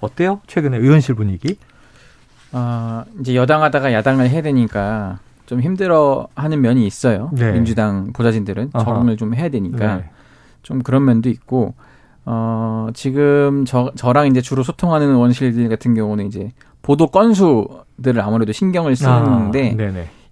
어때요? 0.00 0.40
최근에 0.46 0.76
의원실 0.78 1.14
분위기? 1.14 1.58
어, 2.52 3.04
이제 3.20 3.34
여당하다가 3.34 3.92
야당을 3.92 4.30
해야 4.30 4.42
되니까 4.42 5.18
좀 5.46 5.60
힘들어하는 5.60 6.60
면이 6.60 6.86
있어요. 6.86 7.30
네. 7.32 7.52
민주당 7.52 8.12
보좌진들은 8.12 8.70
아하. 8.74 8.84
적응을 8.84 9.16
좀 9.16 9.34
해야 9.34 9.48
되니까 9.48 9.96
네. 9.96 10.10
좀 10.62 10.82
그런 10.82 11.04
면도 11.04 11.28
있고 11.30 11.74
어, 12.24 12.88
지금 12.92 13.64
저, 13.64 13.90
저랑 13.96 14.26
이제 14.26 14.40
주로 14.40 14.62
소통하는 14.62 15.14
원실들 15.14 15.68
같은 15.70 15.94
경우는 15.94 16.26
이제 16.26 16.52
보도 16.82 17.06
건수들을 17.06 18.20
아무래도 18.20 18.52
신경을 18.52 18.96
쓰는데 18.96 19.70
아, 19.70 19.74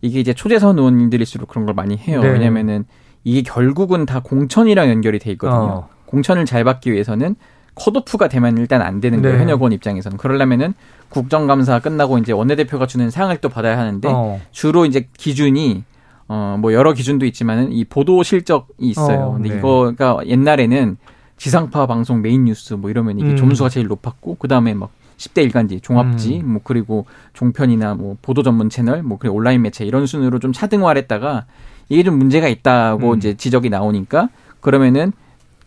이게 0.01 0.21
이제 0.21 0.33
초재선 0.33 0.79
의원님들일수록 0.79 1.49
그런 1.49 1.67
걸 1.67 1.75
많이 1.75 1.97
해요. 1.97 2.21
네. 2.23 2.29
왜냐면은 2.31 2.85
이게 3.25 3.43
결국은 3.43 4.07
다 4.07 4.21
공천이랑 4.21 4.89
연결이 4.91 5.19
돼 5.19 5.31
있거든요. 5.33 5.57
어. 5.59 5.89
공천을 6.07 6.45
잘 6.45 6.65
받기 6.65 6.93
위해서는 6.93 7.35
컷오프가 7.75 8.29
되면 8.29 8.57
일단 8.59 8.81
안 8.83 9.01
되는 9.01 9.21
거예요. 9.21 9.37
네. 9.37 9.43
현역 9.43 9.61
의원 9.61 9.73
입장에서는. 9.73 10.17
그러려면은 10.19 10.75
국정감사 11.09 11.81
끝나고 11.81 12.19
이제 12.19 12.33
원내대표가 12.33 12.87
주는 12.87 13.11
상을 13.11 13.37
또 13.39 13.49
받아야 13.49 13.79
하는데 13.79 14.09
어. 14.11 14.41
주로 14.51 14.87
이제 14.87 15.09
기준이 15.17 15.85
어 16.29 16.57
뭐 16.59 16.73
여러 16.73 16.93
기준도 16.93 17.25
있지만은 17.27 17.71
이 17.73 17.85
보도 17.85 18.23
실적이 18.23 18.73
있어요. 18.79 19.19
어, 19.21 19.33
근데 19.35 19.51
네. 19.51 19.59
이거가 19.59 20.21
옛날에는 20.27 20.97
지상파 21.37 21.87
방송 21.87 22.23
메인 22.23 22.45
뉴스 22.47 22.75
뭐 22.75 22.91
이러면 22.91 23.19
이게 23.19 23.31
음. 23.31 23.37
점수가 23.37 23.69
제일 23.69 23.87
높았고 23.89 24.37
그다음에 24.37 24.75
막 24.75 24.91
10대 25.17 25.43
일간지, 25.43 25.81
종합지, 25.81 26.41
음. 26.41 26.53
뭐 26.53 26.61
그리고 26.63 27.07
종편이나 27.33 27.95
뭐 27.95 28.17
보도 28.21 28.43
전문 28.43 28.69
채널, 28.69 29.03
뭐 29.03 29.19
그리고 29.19 29.37
온라인 29.37 29.63
매체 29.63 29.85
이런 29.85 30.07
순으로 30.07 30.39
좀 30.39 30.53
차등화를 30.53 31.03
했다가 31.03 31.47
이게 31.89 32.03
좀 32.03 32.19
문제가 32.19 32.49
있다고 32.49 33.13
음. 33.13 33.17
이제 33.17 33.35
지적이 33.35 33.71
나오니까 33.71 34.29
그러면은 34.61 35.13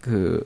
그 0.01 0.43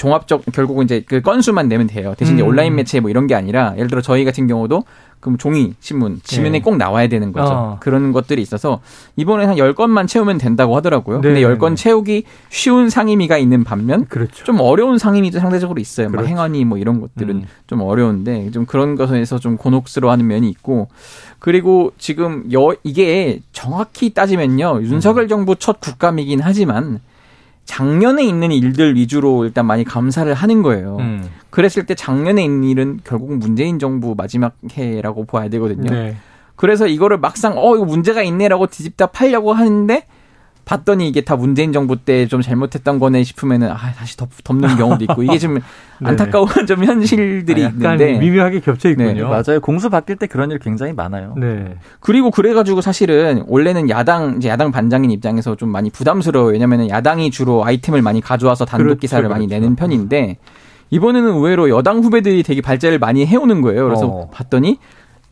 종합적 0.00 0.44
결국은 0.52 0.84
이제 0.84 1.04
그 1.06 1.20
건수만 1.20 1.68
내면 1.68 1.86
돼요. 1.86 2.14
대신 2.16 2.36
이제 2.36 2.42
음. 2.42 2.48
온라인 2.48 2.74
매체 2.74 3.00
뭐 3.00 3.10
이런 3.10 3.26
게 3.26 3.34
아니라 3.34 3.74
예를 3.76 3.88
들어 3.88 4.00
저희 4.00 4.24
같은 4.24 4.46
경우도 4.46 4.84
그럼 5.20 5.36
종이 5.36 5.74
신문 5.80 6.22
지면에 6.24 6.52
네. 6.52 6.60
꼭 6.62 6.78
나와야 6.78 7.06
되는 7.06 7.32
거죠. 7.32 7.52
어. 7.52 7.76
그런 7.80 8.10
것들이 8.12 8.40
있어서 8.40 8.80
이번에 9.16 9.44
한 9.44 9.56
10건만 9.56 10.08
채우면 10.08 10.38
된다고 10.38 10.74
하더라고요. 10.74 11.20
네. 11.20 11.34
근데 11.34 11.42
10건 11.42 11.76
채우기 11.76 12.24
쉬운 12.48 12.88
상임위가 12.88 13.36
있는 13.36 13.62
반면 13.62 14.06
그렇죠. 14.06 14.42
좀 14.44 14.60
어려운 14.60 14.96
상임위도 14.96 15.38
상대적으로 15.38 15.78
있어요. 15.78 16.08
그렇죠. 16.08 16.22
막 16.22 16.30
행안위 16.30 16.64
뭐 16.64 16.78
이런 16.78 17.02
것들은 17.02 17.36
음. 17.36 17.44
좀 17.66 17.82
어려운데 17.82 18.50
좀 18.52 18.64
그런 18.64 18.96
것에서 18.96 19.38
좀 19.38 19.58
곤혹스러워하는 19.58 20.26
면이 20.26 20.48
있고 20.48 20.88
그리고 21.38 21.92
지금 21.98 22.50
여 22.54 22.74
이게 22.84 23.40
정확히 23.52 24.14
따지면요. 24.14 24.80
윤석열 24.80 25.24
음. 25.24 25.28
정부 25.28 25.56
첫 25.56 25.78
국감이긴 25.78 26.40
하지만 26.40 27.00
작년에 27.70 28.24
있는 28.24 28.50
일들 28.50 28.96
위주로 28.96 29.44
일단 29.44 29.64
많이 29.64 29.84
감사를 29.84 30.34
하는 30.34 30.62
거예요. 30.62 30.96
음. 30.98 31.30
그랬을 31.50 31.86
때 31.86 31.94
작년에 31.94 32.42
있는 32.42 32.64
일은 32.64 32.98
결국 33.04 33.36
문재인 33.36 33.78
정부 33.78 34.16
마지막 34.16 34.56
해라고 34.76 35.24
봐야 35.24 35.48
되거든요. 35.48 35.88
네. 35.88 36.16
그래서 36.56 36.88
이거를 36.88 37.18
막상 37.18 37.54
어 37.56 37.76
이거 37.76 37.84
문제가 37.84 38.24
있네라고 38.24 38.66
뒤집다 38.66 39.06
팔려고 39.06 39.52
하는데 39.52 40.04
봤더니 40.70 41.08
이게 41.08 41.20
다 41.22 41.34
문재인 41.36 41.72
정부 41.72 41.96
때 41.96 42.26
좀 42.30 42.42
잘못했던 42.42 42.98
거네 43.00 43.24
싶으면은 43.24 43.70
아 43.70 43.76
다시 43.92 44.16
덮, 44.16 44.28
덮는 44.44 44.76
경우도 44.76 45.04
있고 45.04 45.22
이게 45.24 45.38
좀 45.38 45.58
안타까운 46.02 46.46
좀 46.66 46.84
현실들이 46.84 47.64
아, 47.64 47.68
있는데 47.68 48.18
미묘하게 48.18 48.60
겹쳐 48.60 48.88
있군요. 48.90 49.12
네, 49.12 49.22
맞아요. 49.22 49.60
공수 49.60 49.90
바뀔 49.90 50.16
때 50.16 50.26
그런 50.26 50.50
일 50.50 50.58
굉장히 50.58 50.92
많아요. 50.92 51.34
네. 51.38 51.74
그리고 51.98 52.30
그래가지고 52.30 52.82
사실은 52.82 53.44
원래는 53.48 53.90
야당 53.90 54.36
이제 54.36 54.48
야당 54.48 54.70
반장인 54.70 55.10
입장에서 55.10 55.56
좀 55.56 55.70
많이 55.70 55.90
부담스러워요. 55.90 56.52
왜냐면은 56.52 56.88
야당이 56.88 57.30
주로 57.32 57.64
아이템을 57.64 58.00
많이 58.02 58.20
가져와서 58.20 58.64
단독 58.64 58.84
그렇죠, 58.84 59.00
기사를 59.00 59.22
그렇죠. 59.22 59.34
많이 59.34 59.46
내는 59.48 59.74
편인데 59.74 60.36
이번에는 60.90 61.34
의외로 61.34 61.68
여당 61.68 61.98
후배들이 61.98 62.42
되게 62.42 62.60
발제를 62.60 62.98
많이 62.98 63.26
해오는 63.26 63.60
거예요. 63.62 63.84
그래서 63.86 64.06
어. 64.06 64.30
봤더니 64.30 64.78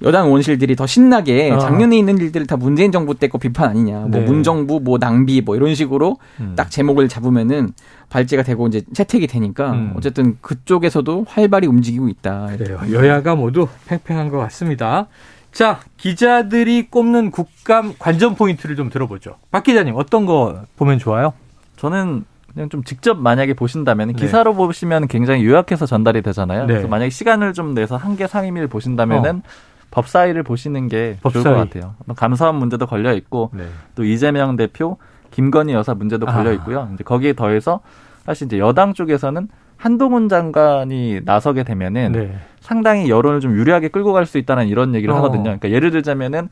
여당 0.03 0.27
의원실들이 0.27 0.77
더 0.77 0.87
신나게 0.87 1.51
어. 1.51 1.59
작년에 1.59 1.97
있는 1.99 2.19
일들을 2.19 2.47
다 2.47 2.57
문재인 2.57 2.93
정부 2.93 3.15
때 3.15 3.29
거 3.29 3.39
비판 3.39 3.69
아니냐. 3.71 3.99
뭐 4.01 4.11
네. 4.11 4.21
문정부 4.21 4.81
뭐 4.81 4.99
낭비 4.99 5.41
뭐 5.41 5.57
이런 5.57 5.75
식으로 5.75 6.19
음. 6.41 6.55
딱 6.57 6.71
제목을 6.71 7.09
잡으면은 7.09 7.71
발제가 8.09 8.43
되고 8.43 8.67
이제 8.69 8.83
채택이 8.95 9.27
되니까 9.27 9.73
음. 9.73 9.93
어쨌든 9.97 10.37
그쪽에서도 10.41 11.27
활발히 11.29 11.67
움직이고 11.67 12.09
있다. 12.09 12.49
그래요. 12.57 12.81
여야가 12.93 13.35
모두 13.35 13.67
팽팽한 13.87 14.29
것 14.31 14.39
같습니다. 14.39 15.09
자, 15.53 15.81
기자들이 15.97 16.89
꼽는 16.91 17.31
국감 17.33 17.95
관전 17.99 18.37
포인트를 18.37 18.77
좀 18.77 18.91
들어보죠. 18.91 19.37
박 19.51 19.65
기자님, 19.65 19.95
어떤 19.97 20.27
거 20.27 20.61
보면 20.77 20.99
좋아요? 20.99 21.33
저는 21.77 22.25
그냥 22.53 22.69
좀 22.69 22.85
직접 22.85 23.19
만약에 23.19 23.55
보신다면 23.55 24.09
네. 24.09 24.13
기사로 24.15 24.55
보시면 24.55 25.09
굉장히 25.09 25.45
요약해서 25.45 25.87
전달이 25.87 26.23
되잖아요. 26.23 26.63
네. 26.63 26.67
그래서 26.75 26.89
만약에 26.89 27.11
시간을 27.11 27.53
좀 27.53 27.75
내서 27.75 27.97
한 27.97 28.17
개 28.17 28.27
상임위를 28.27 28.69
보신다면은 28.69 29.37
어. 29.39 29.43
법사위를 29.91 30.43
보시는 30.43 30.89
게 30.89 31.17
법사위. 31.23 31.43
좋을 31.45 31.55
것 31.57 31.71
같아요. 31.71 31.95
감사원 32.17 32.57
문제도 32.57 32.85
걸려 32.87 33.15
있고 33.15 33.51
네. 33.55 33.65
또 33.95 34.05
이재명 34.05 34.57
대표, 34.57 34.99
김건희 35.31 35.73
여사 35.73 35.95
문제도 35.95 36.25
걸려 36.27 36.51
아. 36.51 36.53
있고요. 36.55 36.81
아. 36.81 36.91
이제 36.95 37.05
거기에 37.05 37.33
더해서 37.33 37.81
사실 38.25 38.47
이제 38.47 38.59
여당 38.59 38.93
쪽에서는 38.95 39.49
한동훈 39.77 40.29
장관이 40.29 41.21
나서게 41.25 41.63
되면은 41.63 42.13
네. 42.13 42.39
상당히 42.61 43.09
여론을 43.09 43.41
좀 43.41 43.53
유리하게 43.57 43.89
끌고 43.89 44.13
갈 44.13 44.27
수 44.27 44.37
있다는 44.39 44.67
이런 44.69 44.95
얘기를 44.95 45.15
어. 45.15 45.19
하거든요. 45.19 45.45
그러니까 45.45 45.71
예를 45.71 45.91
들자면은 45.91 46.49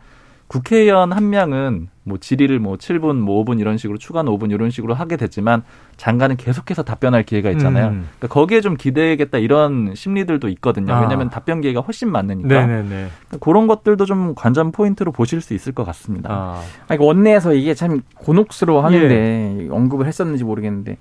국회의원 0.48 1.12
한 1.12 1.30
명은 1.30 1.88
뭐 2.04 2.18
질의를 2.18 2.61
뭐 2.61 2.76
7분, 2.76 3.16
뭐 3.16 3.44
5분 3.44 3.59
이런 3.59 3.78
식으로 3.78 3.98
추가는 3.98 4.30
5분 4.30 4.52
이런 4.52 4.70
식으로 4.70 4.94
하게 4.94 5.16
됐지만 5.16 5.64
장관은 5.96 6.37
계속해서 6.37 6.85
답변할 6.85 7.24
기회가 7.24 7.50
있잖아요. 7.50 7.88
음. 7.88 8.09
그러니까 8.16 8.28
거기에 8.28 8.61
좀 8.61 8.76
기대겠다 8.76 9.38
이런 9.38 9.92
심리들도 9.94 10.48
있거든요. 10.50 10.94
아. 10.94 11.00
왜냐하면 11.00 11.30
답변 11.30 11.61
기회가 11.61 11.80
훨씬 11.80 12.12
많으니까. 12.12 12.48
네네네. 12.48 12.88
그러니까 12.88 13.38
그런 13.40 13.66
것들도 13.66 14.04
좀 14.04 14.35
관전 14.37 14.70
포인트로 14.70 15.11
보실 15.11 15.40
수 15.40 15.52
있을 15.52 15.72
것 15.72 15.85
같습니다. 15.85 16.30
아. 16.32 16.62
아니, 16.87 17.04
원내에서 17.04 17.54
이게 17.54 17.74
참 17.74 18.02
곤혹스러워 18.14 18.85
하는데 18.85 19.59
예. 19.64 19.68
언급을 19.68 20.06
했었는지 20.06 20.44
모르겠는데 20.44 20.98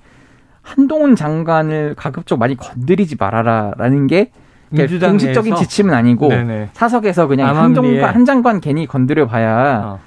한동훈 0.64 1.16
장관을 1.16 1.94
가급적 1.96 2.40
많이 2.40 2.58
건드리지 2.58 3.18
말아라라는 3.20 4.08
게 4.08 4.32
그러니까 4.76 5.08
공식적인 5.08 5.56
지침은 5.56 5.94
아니고 5.94 6.30
네네. 6.30 6.70
사석에서 6.74 7.28
그냥 7.28 7.58
한동관 7.58 8.16
한 8.16 8.26
장관 8.26 8.60
괜히 8.62 8.86
건드려 8.88 9.28
봐야 9.28 9.82
어. 9.86 10.00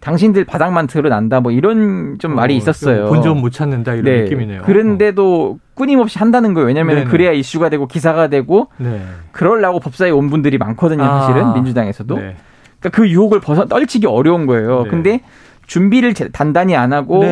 당신들 0.00 0.44
바닥만 0.44 0.88
드러난다 0.88 1.40
뭐 1.40 1.52
이런 1.52 2.16
좀 2.18 2.32
어, 2.32 2.34
말이 2.34 2.56
있었어요. 2.56 3.06
본전 3.06 3.40
못 3.40 3.50
찾는다 3.50 3.92
이런 3.94 4.04
네. 4.04 4.22
느낌이네요. 4.22 4.62
그런데도 4.62 5.58
끊임없이 5.74 6.18
한다는 6.18 6.54
거예요. 6.54 6.66
왜냐하면 6.66 7.04
그래야 7.04 7.30
이슈가 7.30 7.68
되고 7.68 7.86
기사가 7.86 8.26
되고 8.26 8.66
네. 8.78 9.00
그럴라고 9.30 9.78
법사에 9.78 10.10
온 10.10 10.28
분들이 10.28 10.58
많거든요. 10.58 11.04
아. 11.04 11.20
사실은 11.20 11.54
민주당에서도. 11.54 12.16
네. 12.16 12.36
그러니까 12.80 12.88
그 12.90 13.08
유혹을 13.08 13.40
벗어 13.40 13.66
떨치기 13.66 14.06
어려운 14.06 14.46
거예요. 14.46 14.82
네. 14.82 14.90
근데 14.90 15.20
준비를 15.68 16.14
단단히 16.32 16.74
안 16.74 16.92
하고 16.92 17.22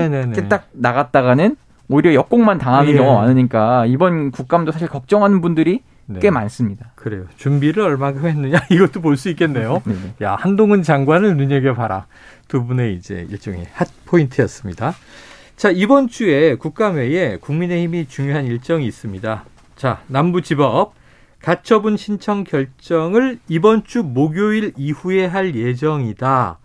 딱 0.49 0.69
나갔다가는 0.73 1.57
오히려 1.89 2.15
역공만 2.15 2.59
당하는 2.59 2.93
예. 2.93 2.97
경우가 2.97 3.23
많으니까 3.23 3.85
이번 3.87 4.31
국감도 4.31 4.71
사실 4.71 4.87
걱정하는 4.89 5.41
분들이 5.41 5.83
네. 6.13 6.21
꽤 6.21 6.31
많습니다. 6.31 6.91
그래요. 6.97 7.27
준비를 7.37 7.83
얼마큼 7.83 8.27
했느냐 8.27 8.59
이것도 8.71 9.01
볼 9.01 9.17
수 9.17 9.29
있겠네요. 9.31 9.83
네. 9.85 9.95
야 10.23 10.35
한동훈 10.35 10.83
장관을 10.83 11.37
눈여겨봐라. 11.37 12.07
두 12.49 12.65
분의 12.65 12.95
이제 12.95 13.27
일종의 13.31 13.67
핫 13.73 13.89
포인트였습니다. 14.07 14.95
자 15.57 15.71
이번 15.71 16.09
주에 16.09 16.57
국감회에 16.57 17.37
국민의힘이 17.37 18.09
중요한 18.09 18.47
일정이 18.47 18.87
있습니다. 18.87 19.45
자 19.77 20.01
남부지법 20.09 20.95
가처분 21.43 21.97
신청 21.97 22.45
결정을 22.45 23.39
이번 23.49 23.85
주 23.85 24.03
목요일 24.03 24.73
이후에 24.77 25.27
할 25.27 25.55
예정이다. 25.55 26.59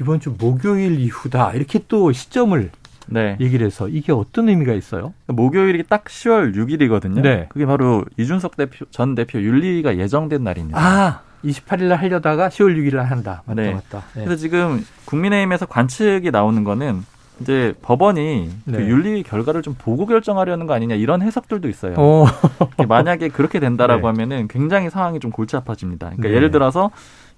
이번 0.00 0.20
주 0.20 0.34
목요일 0.38 0.98
이후다. 1.00 1.52
이렇게 1.52 1.80
또 1.88 2.12
시점을 2.12 2.70
네. 3.10 3.36
얘기를 3.40 3.66
해서 3.66 3.88
이게 3.88 4.12
어떤 4.12 4.48
의미가 4.48 4.72
있어요? 4.72 5.12
목요일이 5.26 5.84
딱 5.88 6.04
10월 6.04 6.54
6일이거든요. 6.54 7.20
네. 7.20 7.46
그게 7.50 7.66
바로 7.66 8.04
이준석 8.16 8.56
대표 8.56 8.84
전 8.90 9.14
대표 9.14 9.40
윤리가 9.40 9.98
예정된 9.98 10.42
날입니다. 10.42 10.78
아, 10.78 11.20
28일 11.44 11.84
날 11.84 11.98
하려다가 11.98 12.48
10월 12.48 12.76
6일 12.76 12.96
날 12.96 13.06
한다. 13.06 13.42
맞다, 13.46 13.62
네. 13.62 13.72
맞다. 13.74 14.02
네. 14.14 14.24
그래서 14.24 14.36
지금 14.36 14.84
국민의힘에서 15.06 15.66
관측이 15.66 16.30
나오는 16.30 16.62
거는 16.64 17.02
이제 17.40 17.72
법원이 17.80 18.50
그 18.66 18.70
네. 18.70 18.78
그 18.78 18.84
윤리 18.84 19.22
결과를 19.22 19.62
좀 19.62 19.74
보고 19.78 20.04
결정하려는 20.06 20.66
거 20.66 20.74
아니냐 20.74 20.94
이런 20.94 21.22
해석들도 21.22 21.68
있어요. 21.68 21.94
만약에 22.86 23.28
그렇게 23.28 23.60
된다라고 23.60 24.02
네. 24.02 24.06
하면은 24.08 24.48
굉장히 24.48 24.90
상황이 24.90 25.20
좀 25.20 25.30
골치 25.30 25.56
아파집니다. 25.56 26.08
그러니까 26.08 26.28
네. 26.28 26.34
예를 26.34 26.50
들어서 26.50 26.90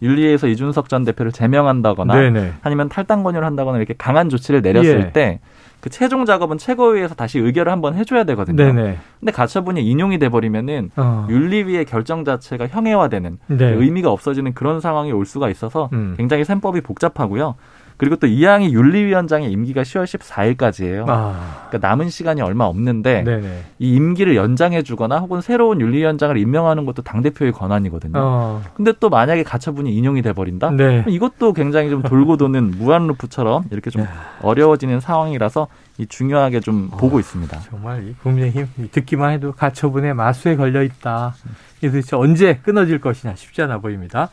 윤리에서 0.03 0.49
이준석 0.49 0.89
전 0.89 1.05
대표를 1.05 1.33
제명한다거나 1.33 2.15
네네. 2.15 2.55
아니면 2.63 2.89
탈당 2.89 3.23
권유를 3.23 3.47
한다거나 3.47 3.79
이렇게 3.79 3.95
강한 3.97 4.29
조치를 4.29 4.61
내렸을 4.61 5.01
예. 5.01 5.13
때그 5.13 5.91
최종 5.91 6.25
작업은 6.25 6.59
최고위에서 6.59 7.15
다시 7.15 7.39
의결을 7.39 7.71
한번 7.71 7.95
해줘야 7.95 8.25
되거든요. 8.25 8.57
네네. 8.57 8.99
근데 9.21 9.33
가처분이 9.33 9.83
인용이 9.83 10.19
돼버리면은 10.19 10.91
어. 10.97 11.27
윤리위의 11.31 11.85
결정 11.85 12.25
자체가 12.25 12.67
형해화되는 12.67 13.39
네. 13.47 13.65
의미가 13.65 14.11
없어지는 14.11 14.55
그런 14.55 14.81
상황이 14.81 15.13
올 15.13 15.25
수가 15.25 15.49
있어서 15.49 15.89
음. 15.93 16.15
굉장히 16.17 16.45
셈법이 16.45 16.81
복잡하고요. 16.81 17.55
그리고 18.03 18.17
또 18.17 18.27
이양희 18.27 18.75
윤리위원장의 18.75 19.53
임기가 19.53 19.83
10월 19.83 20.07
14일까지예요. 20.07 21.05
아. 21.07 21.67
그러니까 21.69 21.87
남은 21.87 22.11
시간이 22.11 22.43
얼마 22.43 22.65
없는데 22.65 23.23
네네. 23.23 23.63
이 23.79 23.95
임기를 23.95 24.35
연장해주거나 24.35 25.21
혹은 25.21 25.41
새로운 25.41 25.81
윤리위원장을 25.81 26.37
임명하는 26.37 26.85
것도 26.85 27.03
당 27.03 27.23
대표의 27.23 27.53
권한이거든요. 27.53 28.15
어. 28.17 28.63
근데 28.75 28.93
또 28.99 29.09
만약에 29.09 29.45
가처분이 29.45 29.95
인용이 29.95 30.21
돼버린다. 30.23 30.73
네. 30.73 31.05
이것도 31.07 31.53
굉장히 31.53 31.91
좀 31.91 32.03
돌고 32.03 32.39
도는 32.39 32.73
무한 32.77 33.07
루프처럼 33.07 33.67
이렇게 33.71 33.91
좀 33.91 34.05
어려워지는 34.41 34.99
상황이라서 34.99 35.69
이 35.99 36.07
중요하게 36.07 36.59
좀 36.59 36.89
어, 36.91 36.97
보고 36.97 37.21
있습니다. 37.21 37.61
정말 37.71 38.09
이 38.09 38.15
국민의힘 38.15 38.67
듣기만 38.91 39.31
해도 39.31 39.53
가처분에 39.53 40.13
마수에 40.13 40.57
걸려 40.57 40.83
있다. 40.83 41.37
이 41.83 41.87
도대체 41.87 42.17
언제 42.17 42.59
끊어질 42.65 43.01
것이냐 43.01 43.37
쉽지 43.37 43.63
않아 43.63 43.79
보입니다. 43.79 44.29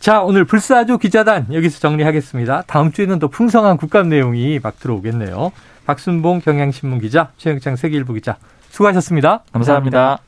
자, 0.00 0.22
오늘 0.22 0.44
불사조 0.44 0.98
기자단 0.98 1.46
여기서 1.52 1.80
정리하겠습니다. 1.80 2.64
다음 2.66 2.92
주에는 2.92 3.18
더 3.18 3.28
풍성한 3.28 3.76
국감 3.76 4.08
내용이 4.08 4.60
막 4.62 4.78
들어오겠네요. 4.78 5.50
박순봉 5.86 6.40
경향신문 6.40 7.00
기자, 7.00 7.30
최영창 7.36 7.76
세계일보 7.76 8.14
기자, 8.14 8.36
수고하셨습니다 8.70 9.42
감사합니다. 9.52 9.98
감사합니다. 10.00 10.18